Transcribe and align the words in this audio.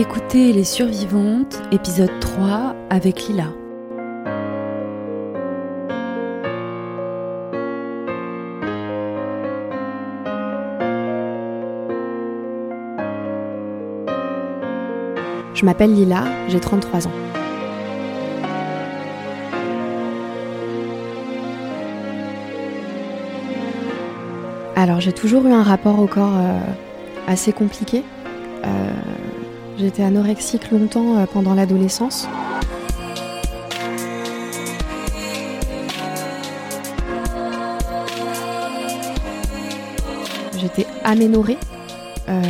Écoutez 0.00 0.52
Les 0.52 0.62
Survivantes, 0.62 1.60
épisode 1.72 2.20
3 2.20 2.76
avec 2.88 3.26
Lila. 3.26 3.46
Je 15.52 15.64
m'appelle 15.64 15.92
Lila, 15.92 16.22
j'ai 16.46 16.60
33 16.60 17.08
ans. 17.08 17.12
Alors 24.76 25.00
j'ai 25.00 25.12
toujours 25.12 25.44
eu 25.44 25.50
un 25.50 25.64
rapport 25.64 25.98
au 25.98 26.06
corps 26.06 26.36
euh, 26.36 26.60
assez 27.26 27.52
compliqué. 27.52 28.04
Euh, 28.64 28.90
J'étais 29.78 30.02
anorexique 30.02 30.72
longtemps 30.72 31.18
euh, 31.18 31.26
pendant 31.32 31.54
l'adolescence. 31.54 32.26
J'étais 40.60 40.86
aménorée, 41.04 41.58
euh, 42.28 42.42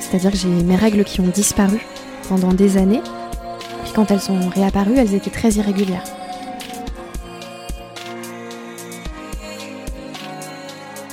c'est-à-dire 0.00 0.32
que 0.32 0.36
j'ai 0.36 0.48
mes 0.48 0.74
règles 0.74 1.04
qui 1.04 1.20
ont 1.20 1.28
disparu 1.28 1.78
pendant 2.28 2.52
des 2.52 2.76
années. 2.76 3.02
Puis 3.84 3.92
quand 3.94 4.10
elles 4.10 4.20
sont 4.20 4.48
réapparues, 4.48 4.96
elles 4.96 5.14
étaient 5.14 5.30
très 5.30 5.52
irrégulières. 5.52 6.02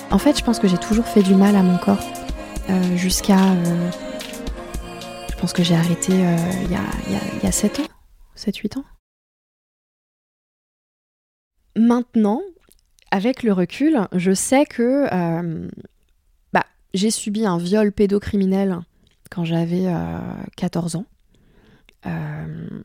En 0.09 0.17
fait, 0.17 0.39
je 0.39 0.44
pense 0.44 0.58
que 0.58 0.67
j'ai 0.67 0.80
toujours 0.80 1.05
fait 1.05 1.22
du 1.22 1.36
mal 1.36 1.55
à 1.55 1.62
mon 1.62 1.77
corps 1.77 2.03
euh, 2.72 2.98
jusqu'à 2.98 3.38
pense 5.45 5.54
que 5.54 5.63
j'ai 5.63 5.76
arrêté 5.76 6.12
euh, 6.12 6.38
il 6.64 6.72
y, 6.72 6.75
a, 6.75 7.44
y, 7.44 7.45
a, 7.45 7.52
7 7.52 7.81
ans, 7.81 7.88
7-8 8.36 8.80
ans. 8.80 8.83
Maintenant, 11.75 12.42
avec 13.11 13.44
le 13.44 13.53
recul, 13.53 14.08
je 14.14 14.33
sais 14.33 14.66
que 14.66 15.05
euh, 15.14 15.70
bah, 16.52 16.66
j'ai 16.95 17.11
subi 17.11 17.45
un 17.45 17.59
viol 17.59 17.92
pédocriminel 17.92 18.80
quand 19.30 19.45
j'avais 19.45 19.86
14 20.58 20.95
euh, 22.08 22.09
ans. 22.09 22.81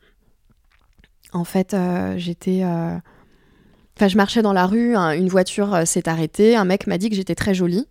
en 1.33 1.43
fait, 1.43 1.75
j'étais. 2.17 2.63
Enfin, 2.63 4.07
je 4.07 4.17
marchais 4.17 4.43
dans 4.43 4.53
la 4.53 4.67
rue, 4.67 4.95
une 4.95 5.29
voiture 5.29 5.87
s'est 5.87 6.07
arrêtée, 6.07 6.55
un 6.55 6.65
mec 6.65 6.85
m'a 6.85 6.99
dit 6.99 7.09
que 7.09 7.15
j'étais 7.15 7.33
très 7.33 7.55
jolie. 7.55 7.87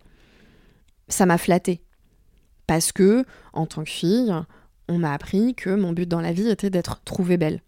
Ça 1.09 1.25
m'a 1.25 1.37
flattée. 1.37 1.81
Parce 2.67 2.93
que, 2.93 3.25
en 3.51 3.65
tant 3.65 3.83
que 3.83 3.89
fille, 3.89 4.33
on 4.91 4.97
m'a 4.97 5.13
appris 5.13 5.55
que 5.55 5.69
mon 5.69 5.93
but 5.93 6.07
dans 6.07 6.21
la 6.21 6.33
vie 6.33 6.49
était 6.49 6.69
d'être 6.69 7.01
trouvée 7.03 7.37
belle. 7.37 7.61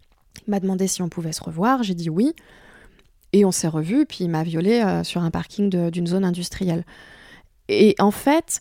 Il 0.46 0.50
m'a 0.50 0.60
demandé 0.60 0.86
si 0.86 1.02
on 1.02 1.08
pouvait 1.08 1.32
se 1.32 1.42
revoir, 1.42 1.82
j'ai 1.82 1.94
dit 1.94 2.10
oui. 2.10 2.34
Et 3.32 3.44
on 3.44 3.50
s'est 3.50 3.68
revus, 3.68 4.06
puis 4.06 4.24
il 4.24 4.28
m'a 4.28 4.44
violée 4.44 4.80
euh, 4.82 5.02
sur 5.02 5.22
un 5.22 5.30
parking 5.30 5.90
d'une 5.90 6.06
zone 6.06 6.24
industrielle. 6.24 6.84
Et 7.68 7.96
en 7.98 8.10
fait, 8.10 8.60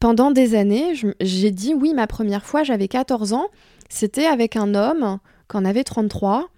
pendant 0.00 0.30
des 0.30 0.54
années, 0.54 0.94
j'ai 1.20 1.50
dit 1.50 1.74
oui, 1.74 1.94
ma 1.94 2.06
première 2.06 2.44
fois, 2.44 2.64
j'avais 2.64 2.88
14 2.88 3.34
ans, 3.34 3.48
c'était 3.88 4.26
avec 4.26 4.56
un 4.56 4.74
homme 4.74 5.18
qui 5.48 5.56
en 5.56 5.64
avait 5.64 5.84
33 5.84 6.48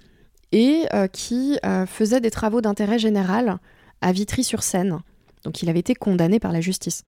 et 0.53 0.87
euh, 0.95 1.09
qui 1.09 1.59
euh, 1.67 1.85
faisait 1.85 2.21
des 2.21 2.31
travaux 2.31 2.61
d'intérêt 2.61 2.99
général 2.99 3.59
à 4.01 4.13
Vitry-sur-Seine. 4.13 5.01
Donc 5.43 5.63
il 5.63 5.69
avait 5.69 5.81
été 5.81 5.95
condamné 5.95 6.39
par 6.39 6.53
la 6.53 6.61
justice. 6.61 7.03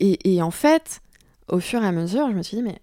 et 0.00 0.42
en 0.42 0.50
fait, 0.50 1.00
au 1.48 1.60
fur 1.60 1.82
et 1.82 1.86
à 1.86 1.92
mesure, 1.92 2.28
je 2.30 2.36
me 2.36 2.42
suis 2.42 2.56
dit, 2.56 2.62
mais 2.62 2.80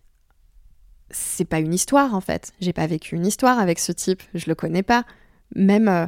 c'est 1.10 1.46
pas 1.46 1.60
une 1.60 1.74
histoire 1.74 2.14
en 2.16 2.22
fait. 2.22 2.54
J'ai 2.60 2.74
pas 2.74 2.88
vécu 2.88 3.16
une 3.16 3.26
histoire 3.26 3.60
avec 3.60 3.80
ce 3.80 3.92
type, 3.92 4.24
je 4.34 4.46
le 4.48 4.56
connais 4.56 4.84
pas. 4.84 5.06
Même 5.56 5.88
euh, 5.88 6.08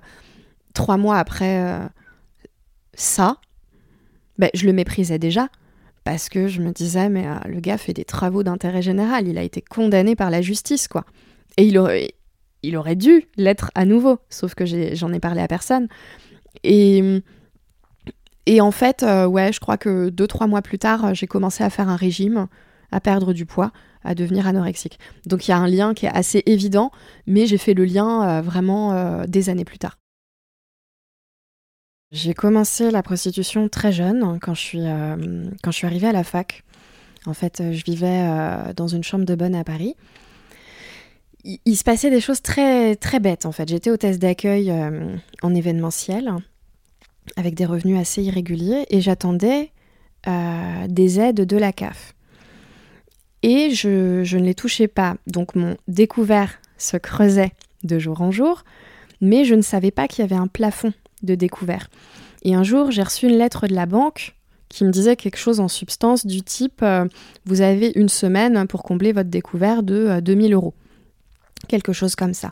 trois 0.73 0.97
mois 0.97 1.17
après 1.17 1.61
euh, 1.61 1.85
ça, 2.93 3.37
ben, 4.37 4.49
je 4.53 4.65
le 4.65 4.73
méprisais 4.73 5.19
déjà. 5.19 5.49
Parce 6.03 6.29
que 6.29 6.47
je 6.47 6.61
me 6.61 6.71
disais, 6.71 7.09
mais 7.09 7.25
euh, 7.25 7.35
le 7.47 7.59
gars 7.59 7.79
fait 7.79 7.93
des 7.93 8.05
travaux 8.05 8.43
d'intérêt 8.43 8.83
général, 8.83 9.27
il 9.27 9.39
a 9.39 9.43
été 9.43 9.61
condamné 9.61 10.15
par 10.15 10.29
la 10.29 10.41
justice, 10.41 10.87
quoi. 10.87 11.03
Et 11.57 11.65
il 11.65 11.79
aurait, 11.79 12.13
il 12.61 12.77
aurait 12.77 12.95
dû 12.95 13.25
l'être 13.37 13.71
à 13.73 13.85
nouveau, 13.85 14.19
sauf 14.29 14.53
que 14.53 14.65
j'en 14.65 15.13
ai, 15.13 15.19
parlé 15.19 15.41
à 15.41 15.47
personne. 15.47 15.87
Et 18.45 18.61
en 18.61 18.71
fait, 18.71 19.03
euh, 19.03 19.25
ouais, 19.25 19.51
je 19.51 19.59
crois 19.59 19.77
que 19.77 20.09
deux, 20.09 20.27
trois 20.27 20.47
mois 20.47 20.61
plus 20.61 20.77
tard, 20.77 21.05
euh, 21.05 21.13
j'ai 21.13 21.27
commencé 21.27 21.63
à 21.63 21.69
faire 21.69 21.89
un 21.89 21.95
régime, 21.95 22.47
à 22.91 22.99
perdre 22.99 23.33
du 23.33 23.45
poids, 23.45 23.71
à 24.03 24.13
devenir 24.13 24.47
anorexique. 24.47 24.99
Donc 25.25 25.47
il 25.47 25.51
y 25.51 25.53
a 25.53 25.57
un 25.57 25.67
lien 25.67 25.93
qui 25.93 26.05
est 26.05 26.13
assez 26.13 26.43
évident, 26.45 26.91
mais 27.25 27.47
j'ai 27.47 27.57
fait 27.57 27.73
le 27.73 27.85
lien 27.85 28.27
euh, 28.27 28.41
vraiment 28.41 29.25
des 29.25 29.49
années 29.49 29.65
plus 29.65 29.79
tard. 29.79 29.97
J'ai 32.11 32.33
commencé 32.33 32.91
la 32.91 33.01
prostitution 33.01 33.67
très 33.67 33.91
jeune, 33.91 34.39
quand 34.39 34.53
je 34.53 34.61
suis, 34.61 34.83
quand 35.63 35.71
je 35.71 35.75
suis 35.75 35.87
arrivée 35.87 36.07
à 36.07 36.13
la 36.13 36.23
fac. 36.23 36.63
En 37.25 37.33
fait, 37.33 37.63
je 37.73 37.83
vivais 37.83 38.73
dans 38.75 38.87
une 38.87 39.03
chambre 39.03 39.25
de 39.25 39.35
bonne 39.35 39.55
à 39.55 39.63
Paris. 39.63 39.95
Il, 41.43 41.57
il, 41.65 41.75
se 41.75 41.83
passait 41.83 42.11
des 42.11 42.21
choses 42.21 42.41
très, 42.41 42.95
très 42.95 43.19
bêtes, 43.19 43.45
en 43.45 43.51
fait. 43.51 43.67
J'étais 43.67 43.89
hôtesse 43.89 44.19
d'accueil 44.19 44.71
en 45.41 45.55
événementiel 45.55 46.35
avec 47.35 47.55
des 47.55 47.65
revenus 47.65 47.99
assez 47.99 48.21
irréguliers 48.23 48.85
et 48.89 49.01
j'attendais 49.01 49.71
euh, 50.27 50.87
des 50.87 51.19
aides 51.19 51.41
de 51.41 51.57
la 51.57 51.71
CAF. 51.71 52.13
Et 53.43 53.69
je, 53.71 54.23
je, 54.23 54.37
ne 54.37 54.45
les 54.45 54.55
touchais 54.55 54.87
pas. 54.87 55.17
Donc 55.27 55.55
mon 55.55 55.77
découvert 55.87 56.59
se 56.77 56.97
creusait 56.97 57.51
de 57.83 57.99
jour 57.99 58.21
en 58.21 58.31
jour, 58.31 58.63
mais 59.21 59.45
je 59.45 59.55
ne 59.55 59.61
savais 59.61 59.91
pas 59.91 60.07
qu'il 60.07 60.23
y 60.23 60.25
avait 60.25 60.35
un 60.35 60.47
plafond 60.47 60.93
de 61.21 61.35
découvert. 61.35 61.89
Et 62.43 62.55
un 62.55 62.63
jour, 62.63 62.91
j'ai 62.91 63.03
reçu 63.03 63.27
une 63.27 63.37
lettre 63.37 63.67
de 63.67 63.73
la 63.73 63.85
banque 63.85 64.35
qui 64.69 64.83
me 64.83 64.91
disait 64.91 65.15
quelque 65.15 65.37
chose 65.37 65.59
en 65.59 65.67
substance 65.67 66.25
du 66.25 66.41
type 66.41 66.81
euh, 66.81 67.05
Vous 67.45 67.61
avez 67.61 67.91
une 67.95 68.09
semaine 68.09 68.67
pour 68.67 68.83
combler 68.83 69.13
votre 69.13 69.29
découvert 69.29 69.83
de 69.83 70.19
2000 70.19 70.51
euh, 70.51 70.55
euros. 70.55 70.73
Quelque 71.67 71.93
chose 71.93 72.15
comme 72.15 72.33
ça. 72.33 72.49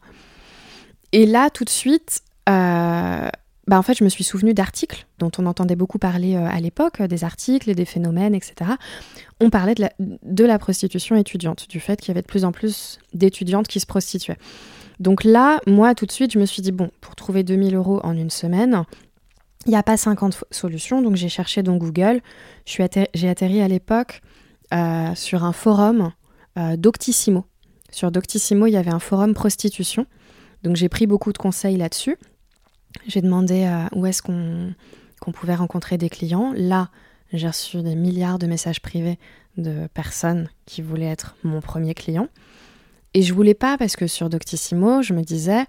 Et 1.11 1.25
là, 1.25 1.49
tout 1.49 1.63
de 1.63 1.69
suite, 1.69 2.21
bah 3.67 3.79
en 3.79 3.81
fait, 3.81 3.97
je 3.97 4.03
me 4.03 4.09
suis 4.09 4.23
souvenu 4.23 4.53
d'articles 4.53 5.07
dont 5.19 5.31
on 5.37 5.45
entendait 5.45 5.75
beaucoup 5.75 5.97
parler 5.97 6.35
euh, 6.35 6.47
à 6.47 6.59
l'époque, 6.59 6.99
euh, 6.99 7.07
des 7.07 7.23
articles 7.23 7.69
et 7.69 7.75
des 7.75 7.85
phénomènes, 7.85 8.35
etc. 8.35 8.71
On 9.39 9.49
parlait 9.49 9.75
de 9.75 9.83
la, 9.83 9.91
de 9.99 10.43
la 10.43 10.59
prostitution 10.59 11.15
étudiante, 11.15 11.69
du 11.69 11.79
fait 11.79 11.99
qu'il 11.99 12.09
y 12.09 12.11
avait 12.11 12.21
de 12.21 12.27
plus 12.27 12.43
en 12.43 12.51
plus 12.51 12.99
d'étudiantes 13.13 13.67
qui 13.67 13.79
se 13.79 13.85
prostituaient. 13.85 14.37
Donc 14.99 15.23
là, 15.23 15.61
moi, 15.65 15.95
tout 15.95 16.05
de 16.05 16.11
suite, 16.11 16.33
je 16.33 16.39
me 16.39 16.45
suis 16.45 16.61
dit, 16.61 16.73
bon, 16.73 16.91
pour 16.99 17.15
trouver 17.15 17.43
2000 17.43 17.75
euros 17.75 18.01
en 18.03 18.17
une 18.17 18.29
semaine, 18.29 18.83
il 19.65 19.69
n'y 19.69 19.77
a 19.77 19.83
pas 19.83 19.95
50 19.95 20.43
solutions, 20.51 21.01
donc 21.01 21.15
j'ai 21.15 21.29
cherché 21.29 21.63
dans 21.63 21.77
Google. 21.77 22.19
J'ai 22.65 22.83
atterri, 22.83 23.27
atterri 23.29 23.61
à 23.61 23.69
l'époque 23.69 24.21
euh, 24.73 25.15
sur 25.15 25.45
un 25.45 25.53
forum 25.53 26.11
Doctissimo. 26.77 27.45
Sur 27.89 28.11
Doctissimo, 28.11 28.67
il 28.67 28.73
y 28.73 28.77
avait 28.77 28.91
un 28.91 28.99
forum 28.99 29.33
prostitution. 29.33 30.05
Donc 30.63 30.75
j'ai 30.75 30.89
pris 30.89 31.07
beaucoup 31.07 31.33
de 31.33 31.37
conseils 31.39 31.77
là-dessus. 31.77 32.17
J'ai 33.07 33.21
demandé 33.21 33.65
euh, 33.65 33.87
où 33.93 34.05
est-ce 34.05 34.21
qu'on 34.21 35.31
pouvait 35.31 35.55
rencontrer 35.55 35.97
des 35.97 36.09
clients. 36.09 36.53
Là, 36.55 36.89
j'ai 37.31 37.47
reçu 37.47 37.81
des 37.81 37.95
milliards 37.95 38.39
de 38.39 38.47
messages 38.47 38.81
privés 38.81 39.17
de 39.57 39.87
personnes 39.93 40.49
qui 40.65 40.81
voulaient 40.81 41.11
être 41.11 41.35
mon 41.43 41.61
premier 41.61 41.93
client. 41.93 42.27
Et 43.13 43.21
je 43.21 43.33
voulais 43.33 43.53
pas 43.53 43.77
parce 43.77 43.95
que 43.95 44.07
sur 44.07 44.29
Doctissimo, 44.29 45.01
je 45.01 45.13
me 45.13 45.21
disais, 45.21 45.65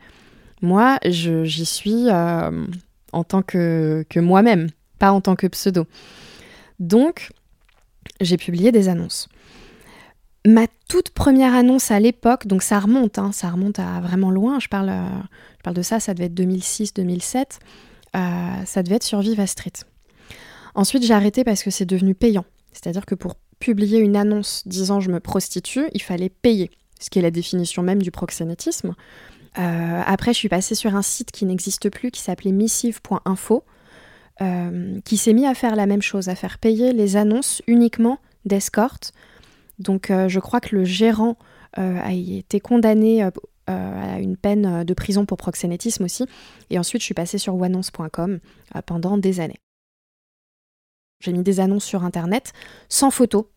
moi, 0.63 0.99
j'y 1.05 1.67
suis 1.67 2.09
euh, 2.09 2.67
en 3.13 3.25
tant 3.25 3.43
que, 3.43 4.05
moi-même, 4.17 4.69
pas 4.99 5.13
en 5.13 5.21
tant 5.21 5.37
que 5.37 5.47
pseudo. 5.47 5.87
Donc, 6.81 7.33
j'ai 8.21 8.37
publié 8.37 8.73
des 8.73 8.89
annonces. 8.89 9.29
Ma 10.47 10.67
toute 10.89 11.11
première 11.11 11.55
annonce 11.55 11.91
à 11.91 12.01
l'époque, 12.01 12.47
donc 12.47 12.63
ça 12.63 12.79
remonte, 12.79 13.19
hein, 13.19 13.33
ça 13.33 13.49
remonte 13.49 13.79
à 13.79 14.01
vraiment 14.01 14.31
loin, 14.31 14.59
je 14.61 14.69
parle, 14.69 14.91
euh, 14.91 15.09
parle 15.65 15.77
de 15.77 15.83
ça, 15.83 16.01
ça 16.01 16.15
devait 16.15 16.27
être 16.27 16.35
2006-2007, 16.35 17.59
euh, 18.17 18.19
ça 18.65 18.83
devait 18.83 18.97
être 18.97 19.03
sur 19.03 19.21
Viva 19.21 19.47
Street. 19.47 19.73
Ensuite, 20.75 21.05
j'ai 21.05 21.15
arrêté 21.15 21.45
parce 21.45 21.63
que 21.63 21.71
c'est 21.71 21.85
devenu 21.87 22.15
payant. 22.15 22.45
C'est-à-dire 22.73 23.07
que 23.07 23.15
pour 23.15 23.35
publier 23.59 23.99
une 23.99 24.17
annonce 24.17 24.63
disant 24.67 25.01
je 25.01 25.11
me 25.11 25.21
prostitue, 25.21 25.87
il 25.93 26.03
fallait 26.03 26.29
payer, 26.29 26.71
ce 27.01 27.11
qui 27.11 27.19
est 27.19 27.23
la 27.23 27.31
définition 27.31 27.83
même 27.83 28.03
du 28.03 28.11
proxénétisme. 28.11 28.95
Euh, 29.59 30.03
après, 30.05 30.33
je 30.33 30.39
suis 30.39 30.49
passée 30.49 30.75
sur 30.75 30.95
un 30.97 31.03
site 31.03 31.31
qui 31.31 31.45
n'existe 31.45 31.91
plus, 31.91 32.11
qui 32.11 32.21
s'appelait 32.21 32.53
missive.info, 32.53 33.65
qui 35.05 35.17
s'est 35.17 35.33
mis 35.33 35.47
à 35.47 35.55
faire 35.55 35.77
la 35.77 35.87
même 35.87 36.03
chose, 36.03 36.29
à 36.29 36.35
faire 36.35 36.59
payer 36.59 36.93
les 36.93 37.17
annonces 37.17 37.63
uniquement 37.69 38.19
d'escorte 38.45 39.13
donc 39.79 40.11
euh, 40.11 40.29
je 40.29 40.41
crois 40.41 40.61
que 40.61 40.75
le 40.75 40.85
gérant 40.85 41.37
euh, 41.79 41.99
a 42.01 42.13
été 42.13 42.61
condamné 42.61 43.25
euh, 43.25 43.31
à 43.67 44.19
une 44.19 44.37
peine 44.37 44.85
de 44.85 44.95
prison 44.95 45.27
pour 45.27 45.39
proxénétisme 45.39 46.05
aussi. 46.05 46.27
Et 46.71 46.79
ensuite, 46.79 47.01
je 47.03 47.07
suis 47.07 47.15
passée 47.15 47.39
sur 47.39 47.55
onance.com 47.55 48.41
pendant 48.87 49.19
des 49.19 49.41
années. 49.41 49.61
J'ai 51.21 51.33
mis 51.33 51.43
des 51.43 51.61
annonces 51.61 51.85
sur 51.85 52.05
Internet 52.05 52.53
sans 52.89 53.11
photo. 53.11 53.51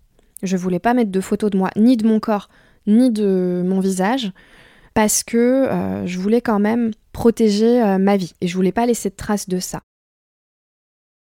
Je 0.44 0.56
voulais 0.56 0.80
pas 0.80 0.94
mettre 0.94 1.12
de 1.12 1.22
photos 1.22 1.52
de 1.52 1.58
moi, 1.58 1.70
ni 1.76 1.98
de 1.98 2.08
mon 2.08 2.20
corps, 2.20 2.50
ni 2.86 3.12
de 3.12 3.62
mon 3.66 3.80
visage, 3.80 4.32
parce 4.94 5.24
que 5.24 5.38
euh, 5.38 6.06
je 6.06 6.18
voulais 6.20 6.42
quand 6.42 6.60
même 6.60 6.92
protéger 7.12 7.84
euh, 7.84 7.98
ma 7.98 8.18
vie 8.18 8.34
et 8.42 8.48
je 8.48 8.56
voulais 8.56 8.72
pas 8.72 8.86
laisser 8.86 9.10
de 9.10 9.16
traces 9.16 9.50
de 9.50 9.60
ça. 9.60 9.82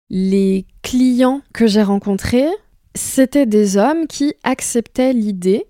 Les 0.10 0.66
clients 0.82 1.42
que 1.54 1.68
j'ai 1.68 1.84
rencontrés, 1.84 2.50
c'était 2.96 3.46
des 3.46 3.78
hommes 3.78 4.08
qui 4.08 4.34
acceptaient 4.44 5.14
l'idée 5.14 5.66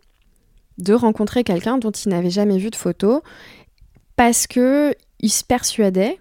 de 0.78 0.94
rencontrer 0.94 1.44
quelqu'un 1.44 1.78
dont 1.78 1.92
ils 1.92 2.10
n'avaient 2.10 2.30
jamais 2.30 2.58
vu 2.58 2.70
de 2.70 2.76
photos 2.76 3.22
parce 4.16 4.48
que 4.48 4.96
se 5.24 5.44
persuadaient 5.44 6.20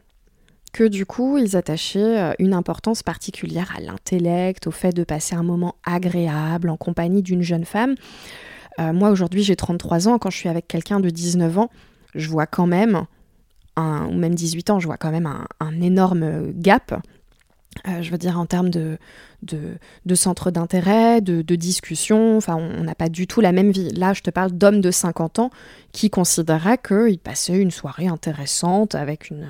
que 0.72 0.84
du 0.84 1.04
coup, 1.04 1.36
ils 1.36 1.56
attachaient 1.56 2.18
euh, 2.18 2.32
une 2.38 2.54
importance 2.54 3.02
particulière 3.02 3.74
à 3.76 3.80
l'intellect, 3.80 4.66
au 4.66 4.70
fait 4.70 4.92
de 4.92 5.04
passer 5.04 5.34
un 5.34 5.42
moment 5.42 5.74
agréable 5.84 6.70
en 6.70 6.78
compagnie 6.78 7.22
d'une 7.22 7.42
jeune 7.42 7.66
femme. 7.66 7.94
Euh, 8.78 8.92
moi, 8.94 9.10
aujourd'hui, 9.10 9.42
j'ai 9.42 9.54
33 9.54 10.08
ans. 10.08 10.18
Quand 10.18 10.30
je 10.30 10.38
suis 10.38 10.48
avec 10.48 10.66
quelqu'un 10.66 10.98
de 10.98 11.10
19 11.10 11.58
ans, 11.58 11.70
je 12.14 12.28
vois 12.28 12.46
quand 12.46 12.66
même, 12.66 13.04
un, 13.76 14.06
ou 14.06 14.14
même 14.14 14.34
18 14.34 14.70
ans, 14.70 14.80
je 14.80 14.86
vois 14.86 14.96
quand 14.96 15.10
même 15.10 15.30
un 15.60 15.80
énorme 15.82 16.52
gap 16.52 16.94
euh, 17.88 18.02
je 18.02 18.10
veux 18.10 18.18
dire 18.18 18.38
en 18.38 18.46
termes 18.46 18.70
de, 18.70 18.98
de, 19.42 20.14
centre 20.14 20.50
d'intérêt, 20.50 21.20
de, 21.20 21.42
discussion, 21.56 22.36
enfin 22.36 22.56
on 22.56 22.84
n'a 22.84 22.94
pas 22.94 23.08
du 23.08 23.26
tout 23.26 23.40
la 23.40 23.52
même 23.52 23.70
vie. 23.70 23.90
Là 23.90 24.12
je 24.12 24.22
te 24.22 24.30
parle 24.30 24.52
d'hommes 24.52 24.80
de 24.80 24.90
50 24.90 25.38
ans 25.38 25.50
qui 25.92 26.10
considéraient 26.10 26.78
qu'ils 26.78 27.18
passaient 27.18 27.58
une 27.58 27.70
soirée 27.70 28.06
intéressante 28.06 28.94
avec 28.94 29.30
une, 29.30 29.46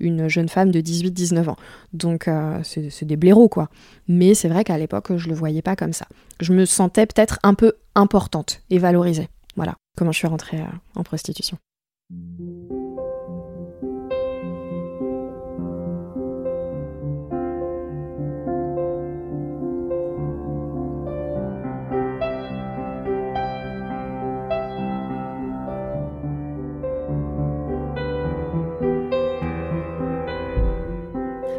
une 0.00 0.28
jeune 0.28 0.48
femme 0.48 0.70
de 0.70 0.80
18-19 0.80 1.50
ans. 1.50 1.56
Donc 1.92 2.28
euh, 2.28 2.60
c'est 2.62 3.04
des 3.04 3.16
blaireaux 3.16 3.48
quoi. 3.48 3.68
Mais 4.08 4.34
c'est 4.34 4.48
vrai 4.48 4.64
qu'à 4.64 4.78
l'époque 4.78 5.16
je 5.16 5.28
le 5.28 5.34
voyais 5.34 5.62
pas 5.62 5.76
comme 5.76 5.92
ça. 5.92 6.06
Je 6.40 6.52
me 6.52 6.64
sentais 6.64 7.06
peut-être 7.06 7.38
un 7.42 7.54
peu 7.54 7.74
importante 7.94 8.62
et 8.70 8.78
valorisée. 8.78 9.28
Voilà 9.54 9.76
comment 9.96 10.12
je 10.12 10.18
suis 10.18 10.28
rentrée 10.28 10.60
euh, 10.60 10.66
en 10.94 11.02
prostitution. 11.02 11.58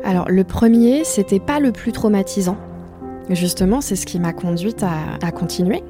Alors 0.08 0.30
le 0.30 0.46
premier, 0.46 1.04
c'était 1.04 1.42
pas 1.42 1.60
le 1.60 1.74
plus 1.74 1.92
traumatisant. 1.92 2.58
Justement, 3.30 3.82
c'est 3.82 3.98
ce 3.98 4.06
qui 4.06 4.22
m'a 4.22 4.32
conduite 4.32 4.82
à, 4.82 5.32
continuer. 5.34 5.84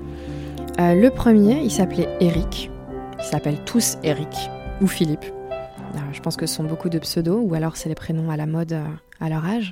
Euh, 0.80 0.96
le 0.96 1.12
premier, 1.12 1.62
il 1.62 1.70
s'appelait 1.70 2.10
Eric. 2.20 2.72
Ils 3.20 3.26
s'appellent 3.26 3.64
tous 3.64 4.00
Eric 4.02 4.36
ou 4.82 4.88
Philippe. 4.88 5.26
Euh, 5.52 6.00
je 6.14 6.20
pense 6.20 6.36
que 6.36 6.48
ce 6.48 6.56
sont 6.56 6.64
beaucoup 6.64 6.90
de 6.90 6.98
pseudos, 6.98 7.40
ou 7.44 7.54
alors 7.54 7.78
c'est 7.78 7.90
les 7.90 7.96
prénoms 7.96 8.32
à 8.32 8.38
la 8.38 8.48
mode 8.48 8.74
euh, 8.74 8.88
à 9.20 9.30
leur 9.30 9.46
âge. 9.46 9.72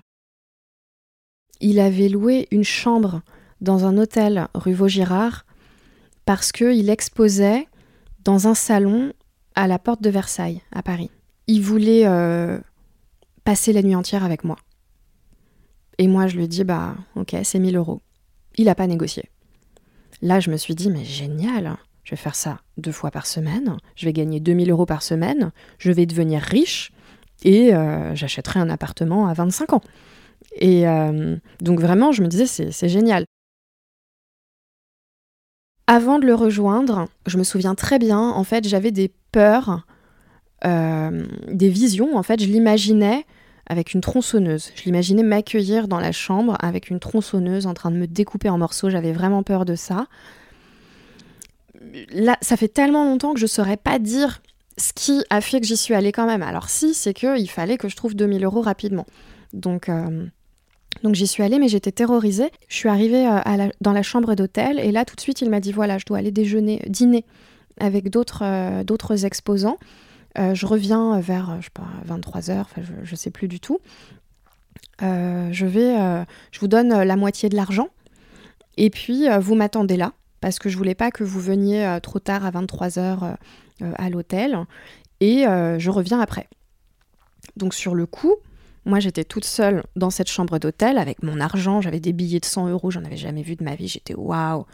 Il 1.59 1.80
avait 1.80 2.07
loué 2.07 2.47
une 2.51 2.63
chambre 2.63 3.21
dans 3.62 3.86
un 3.86 3.97
hôtel 3.97 4.47
rue 4.53 4.74
Vaugirard 4.74 5.47
parce 6.27 6.51
qu'il 6.51 6.92
exposait 6.92 7.68
dans 8.24 8.47
un 8.47 8.53
salon 8.53 9.12
à 9.56 9.65
la 9.65 9.80
porte 9.80 10.03
de 10.03 10.12
Versailles, 10.12 10.62
à 10.71 10.83
Paris. 10.83 11.09
Il 11.47 11.63
voulait 11.63 12.06
passer 13.45 13.71
la 13.71 13.81
nuit 13.81 13.95
entière 13.95 14.25
avec 14.25 14.44
moi. 14.44 14.57
Et 15.97 16.07
moi, 16.07 16.27
je 16.27 16.36
lui 16.36 16.50
dis, 16.50 16.65
bah, 16.65 16.95
ok, 17.15 17.36
c'est 17.44 17.59
1000 17.59 17.77
euros. 17.77 18.01
Il 18.57 18.65
n'a 18.65 18.75
pas 18.75 18.88
négocié. 18.88 19.30
Là, 20.21 20.42
je 20.42 20.51
me 20.51 20.57
suis 20.57 20.75
dit, 20.75 20.89
mais 20.89 21.06
génial, 21.06 21.77
je 22.03 22.12
vais 22.12 22.18
faire 22.18 22.36
ça 22.36 22.59
deux 22.77 22.92
fois 22.92 23.12
par 23.12 23.25
semaine, 23.25 23.77
je 23.95 24.06
vais 24.06 24.13
gagner 24.13 24.39
2000 24.39 24.69
euros 24.71 24.86
par 24.86 25.01
semaine, 25.01 25.51
je 25.77 25.92
vais 25.92 26.06
devenir 26.06 26.42
riche 26.42 26.92
et 27.44 27.74
euh, 27.74 28.15
j'achèterai 28.15 28.59
un 28.59 28.69
appartement 28.69 29.27
à 29.27 29.33
25 29.33 29.74
ans. 29.74 29.81
Et 30.56 30.88
euh, 30.88 31.36
donc 31.62 31.80
vraiment, 31.80 32.12
je 32.12 32.21
me 32.21 32.27
disais, 32.27 32.45
c'est 32.45 32.89
génial. 32.89 33.25
Avant 35.88 36.18
de 36.18 36.25
le 36.25 36.33
rejoindre, 36.33 37.07
je 37.27 37.38
me 37.38 37.44
souviens 37.44 37.75
très 37.75 38.00
bien, 38.00 38.19
en 38.19 38.44
fait, 38.44 38.68
j'avais 38.68 38.92
des 38.92 39.12
peurs, 39.31 39.86
euh, 40.65 41.25
des 41.51 41.69
visions, 41.69 42.18
en 42.18 42.24
fait, 42.24 42.42
je 42.42 42.47
l'imaginais 42.47 43.25
avec 43.67 43.94
une 43.94 44.01
tronçonneuse. 44.01 44.71
Je 44.75 44.83
l'imaginais 44.83 45.23
m'accueillir 45.23 45.88
dans 45.88 46.00
la 46.00 46.12
chambre 46.12 46.56
avec 46.59 46.89
une 46.89 47.00
tronçonneuse 47.00 47.67
en 47.67 47.73
train 47.73 47.91
de 47.91 47.97
me 47.97 48.07
découper 48.07 48.50
en 48.50 48.57
morceaux. 48.57 48.89
J'avais 48.89 49.12
vraiment 49.12 49.44
peur 49.44 49.65
de 49.65 49.75
ça. 49.75 50.07
Là, 52.12 52.38
ça 52.41 52.57
fait 52.57 52.67
tellement 52.67 53.06
longtemps 53.06 53.33
que 53.33 53.39
je 53.39 53.45
ne 53.45 53.50
saurais 53.50 53.77
pas 53.77 54.00
dire 54.00 54.41
ce 54.77 54.91
qui 54.94 55.23
a 55.29 55.41
fait 55.41 55.62
que 55.62 55.67
j'y 55.67 55.77
suis 55.77 55.94
allée 55.94 56.12
quand 56.12 56.25
même. 56.25 56.44
Alors 56.44 56.69
si, 56.69 56.94
c'est 56.94 57.13
qu'il 57.13 57.50
fallait 57.50 57.77
que 57.77 57.88
je 57.89 57.95
trouve 57.95 58.15
2000 58.15 58.44
euros 58.44 58.62
rapidement. 58.62 59.06
Donc, 59.53 59.89
euh, 59.89 60.25
donc 61.03 61.15
j'y 61.15 61.27
suis 61.27 61.44
allée, 61.44 61.59
mais 61.59 61.68
j'étais 61.68 61.91
terrorisée. 61.91 62.51
Je 62.68 62.75
suis 62.75 62.89
arrivée 62.89 63.27
euh, 63.27 63.69
dans 63.81 63.94
la 63.94 64.03
chambre 64.03 64.35
d'hôtel 64.35 64.79
et 64.79 64.91
là, 64.91 65.06
tout 65.06 65.15
de 65.15 65.21
suite, 65.21 65.41
il 65.41 65.50
m'a 65.50 65.59
dit, 65.59 65.71
voilà, 65.71 65.97
je 65.97 66.06
dois 66.06 66.18
aller 66.18 66.31
déjeuner, 66.31 66.81
dîner 66.88 67.25
avec 67.79 68.09
d'autres 68.09 68.44
euh, 68.44 69.25
exposants. 69.25 69.77
Euh, 70.37 70.53
je 70.53 70.65
reviens 70.65 71.19
vers, 71.19 71.51
euh, 71.51 71.55
je 71.59 71.65
sais 71.65 71.71
pas, 71.73 71.87
23h, 72.07 72.65
je, 73.03 73.11
ne 73.11 73.15
sais 73.15 73.31
plus 73.31 73.47
du 73.47 73.59
tout. 73.59 73.79
Euh, 75.01 75.49
je 75.51 75.65
vais, 75.65 75.95
je 76.51 76.59
vous 76.59 76.67
donne 76.67 76.89
la 76.89 77.15
moitié 77.15 77.49
de 77.49 77.55
l'argent. 77.55 77.89
Et 78.77 78.89
puis 78.89 79.27
vous 79.39 79.55
m'attendez 79.55 79.95
là 79.95 80.13
parce 80.41 80.59
que 80.59 80.69
je 80.69 80.77
voulais 80.77 80.95
pas 80.95 81.09
que 81.11 81.23
vous 81.23 81.39
veniez 81.39 81.97
trop 82.03 82.19
tard 82.19 82.45
à 82.45 82.51
23h 82.51 83.37
à 83.81 84.09
l'hôtel. 84.09 84.65
Et 85.21 85.43
je 85.43 85.89
reviens 85.89 86.19
après. 86.19 86.47
Donc 87.55 87.73
sur 87.73 87.95
le 87.95 88.05
coup, 88.05 88.35
moi 88.85 88.99
j'étais 88.99 89.23
toute 89.23 89.45
seule 89.45 89.83
dans 89.95 90.09
cette 90.09 90.29
chambre 90.29 90.59
d'hôtel 90.59 90.97
avec 90.97 91.23
mon 91.23 91.39
argent, 91.39 91.79
j'avais 91.79 91.99
des 91.99 92.11
billets 92.11 92.39
de 92.39 92.45
100 92.45 92.69
euros, 92.69 92.91
j'en 92.91 93.03
avais 93.05 93.17
jamais 93.17 93.43
vu 93.43 93.55
de 93.55 93.63
ma 93.63 93.75
vie, 93.75 93.87
j'étais 93.87 94.15
waouh, 94.15 94.65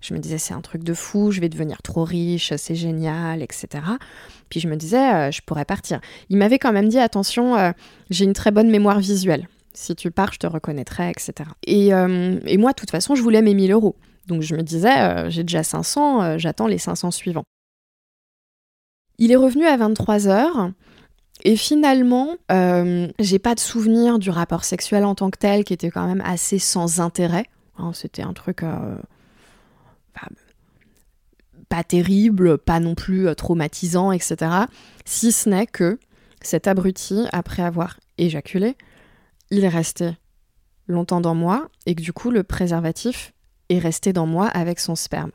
je 0.00 0.14
me 0.14 0.18
disais, 0.18 0.38
c'est 0.38 0.54
un 0.54 0.60
truc 0.60 0.84
de 0.84 0.94
fou, 0.94 1.30
je 1.32 1.40
vais 1.40 1.48
devenir 1.48 1.82
trop 1.82 2.04
riche, 2.04 2.52
c'est 2.56 2.74
génial, 2.74 3.42
etc. 3.42 3.66
Puis 4.48 4.60
je 4.60 4.68
me 4.68 4.76
disais, 4.76 5.14
euh, 5.14 5.30
je 5.30 5.42
pourrais 5.42 5.64
partir. 5.64 6.00
Il 6.28 6.38
m'avait 6.38 6.58
quand 6.58 6.72
même 6.72 6.88
dit, 6.88 6.98
attention, 6.98 7.56
euh, 7.56 7.72
j'ai 8.10 8.24
une 8.24 8.32
très 8.32 8.50
bonne 8.50 8.70
mémoire 8.70 9.00
visuelle. 9.00 9.48
Si 9.74 9.94
tu 9.96 10.10
pars, 10.10 10.32
je 10.32 10.38
te 10.38 10.46
reconnaîtrai, 10.46 11.10
etc. 11.10 11.32
Et, 11.66 11.92
euh, 11.92 12.38
et 12.46 12.56
moi, 12.58 12.70
de 12.70 12.76
toute 12.76 12.90
façon, 12.90 13.14
je 13.14 13.22
voulais 13.22 13.42
mes 13.42 13.54
1000 13.54 13.72
euros. 13.72 13.96
Donc 14.26 14.42
je 14.42 14.54
me 14.54 14.62
disais, 14.62 15.30
j'ai 15.30 15.42
déjà 15.42 15.62
500, 15.62 16.36
j'attends 16.36 16.66
les 16.66 16.76
500 16.76 17.10
suivants. 17.10 17.44
Il 19.18 19.32
est 19.32 19.36
revenu 19.36 19.64
à 19.64 19.76
23 19.76 20.28
heures. 20.28 20.70
Et 21.44 21.56
finalement, 21.56 22.36
j'ai 23.18 23.38
pas 23.38 23.54
de 23.54 23.60
souvenir 23.60 24.18
du 24.18 24.28
rapport 24.28 24.64
sexuel 24.64 25.06
en 25.06 25.14
tant 25.14 25.30
que 25.30 25.38
tel, 25.38 25.64
qui 25.64 25.72
était 25.72 25.88
quand 25.88 26.06
même 26.06 26.20
assez 26.26 26.58
sans 26.58 27.00
intérêt. 27.00 27.44
Hein, 27.78 27.92
c'était 27.94 28.22
un 28.22 28.34
truc 28.34 28.62
pas 31.68 31.84
terrible, 31.84 32.58
pas 32.58 32.80
non 32.80 32.94
plus 32.94 33.28
euh, 33.28 33.34
traumatisant, 33.34 34.12
etc. 34.12 34.36
Si 35.04 35.32
ce 35.32 35.48
n'est 35.48 35.66
que 35.66 35.98
cet 36.40 36.66
abruti, 36.66 37.26
après 37.32 37.62
avoir 37.62 37.98
éjaculé, 38.16 38.76
il 39.50 39.64
est 39.64 39.68
resté 39.68 40.10
longtemps 40.86 41.20
dans 41.20 41.34
moi 41.34 41.68
et 41.86 41.94
que 41.94 42.00
du 42.00 42.12
coup 42.12 42.30
le 42.30 42.42
préservatif 42.42 43.32
est 43.68 43.78
resté 43.78 44.12
dans 44.12 44.26
moi 44.26 44.46
avec 44.46 44.80
son 44.80 44.96
sperme. 44.96 45.32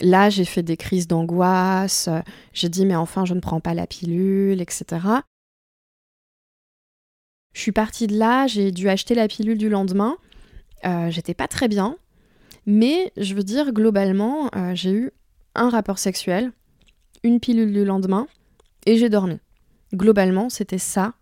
Là, 0.00 0.30
j'ai 0.30 0.46
fait 0.46 0.62
des 0.62 0.78
crises 0.78 1.06
d'angoisse, 1.06 2.08
j'ai 2.54 2.70
dit 2.70 2.86
mais 2.86 2.96
enfin 2.96 3.26
je 3.26 3.34
ne 3.34 3.40
prends 3.40 3.60
pas 3.60 3.74
la 3.74 3.86
pilule, 3.86 4.60
etc. 4.62 4.84
Je 7.52 7.60
suis 7.60 7.72
partie 7.72 8.06
de 8.06 8.16
là, 8.16 8.46
j'ai 8.46 8.70
dû 8.70 8.88
acheter 8.88 9.14
la 9.14 9.28
pilule 9.28 9.58
du 9.58 9.68
lendemain. 9.68 10.16
Euh, 10.86 11.10
j'étais 11.10 11.34
pas 11.34 11.48
très 11.48 11.68
bien, 11.68 11.98
mais 12.70 13.12
je 13.16 13.34
veux 13.34 13.42
dire, 13.42 13.72
globalement, 13.72 14.48
euh, 14.54 14.76
j'ai 14.76 14.92
eu 14.92 15.10
un 15.56 15.70
rapport 15.70 15.98
sexuel, 15.98 16.52
une 17.24 17.40
pilule 17.40 17.72
du 17.72 17.84
lendemain, 17.84 18.28
et 18.86 18.96
j'ai 18.96 19.08
dormi. 19.08 19.40
Globalement, 19.92 20.48
c'était 20.48 20.78
ça 20.78 21.14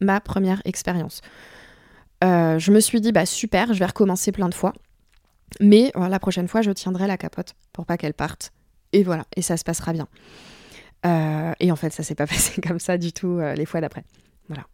ma 0.00 0.20
première 0.20 0.62
expérience. 0.64 1.20
Euh, 2.22 2.60
je 2.60 2.70
me 2.70 2.78
suis 2.78 3.00
dit, 3.00 3.10
bah 3.10 3.26
super, 3.26 3.74
je 3.74 3.80
vais 3.80 3.86
recommencer 3.86 4.30
plein 4.30 4.48
de 4.48 4.54
fois. 4.54 4.74
Mais 5.58 5.90
la 5.96 6.20
prochaine 6.20 6.46
fois, 6.46 6.62
je 6.62 6.70
tiendrai 6.70 7.08
la 7.08 7.18
capote 7.18 7.56
pour 7.72 7.84
pas 7.84 7.96
qu'elle 7.96 8.14
parte. 8.14 8.52
Et 8.92 9.02
voilà, 9.02 9.24
et 9.34 9.42
ça 9.42 9.56
se 9.56 9.64
passera 9.64 9.92
bien. 9.92 10.06
Euh, 11.04 11.52
et 11.58 11.72
en 11.72 11.76
fait, 11.76 11.90
ça 11.90 12.04
s'est 12.04 12.14
pas 12.14 12.26
passé 12.28 12.60
comme 12.60 12.78
ça 12.78 12.96
du 12.96 13.12
tout 13.12 13.40
les 13.56 13.66
fois 13.66 13.80
d'après. 13.80 14.04
Voilà. 14.46 14.66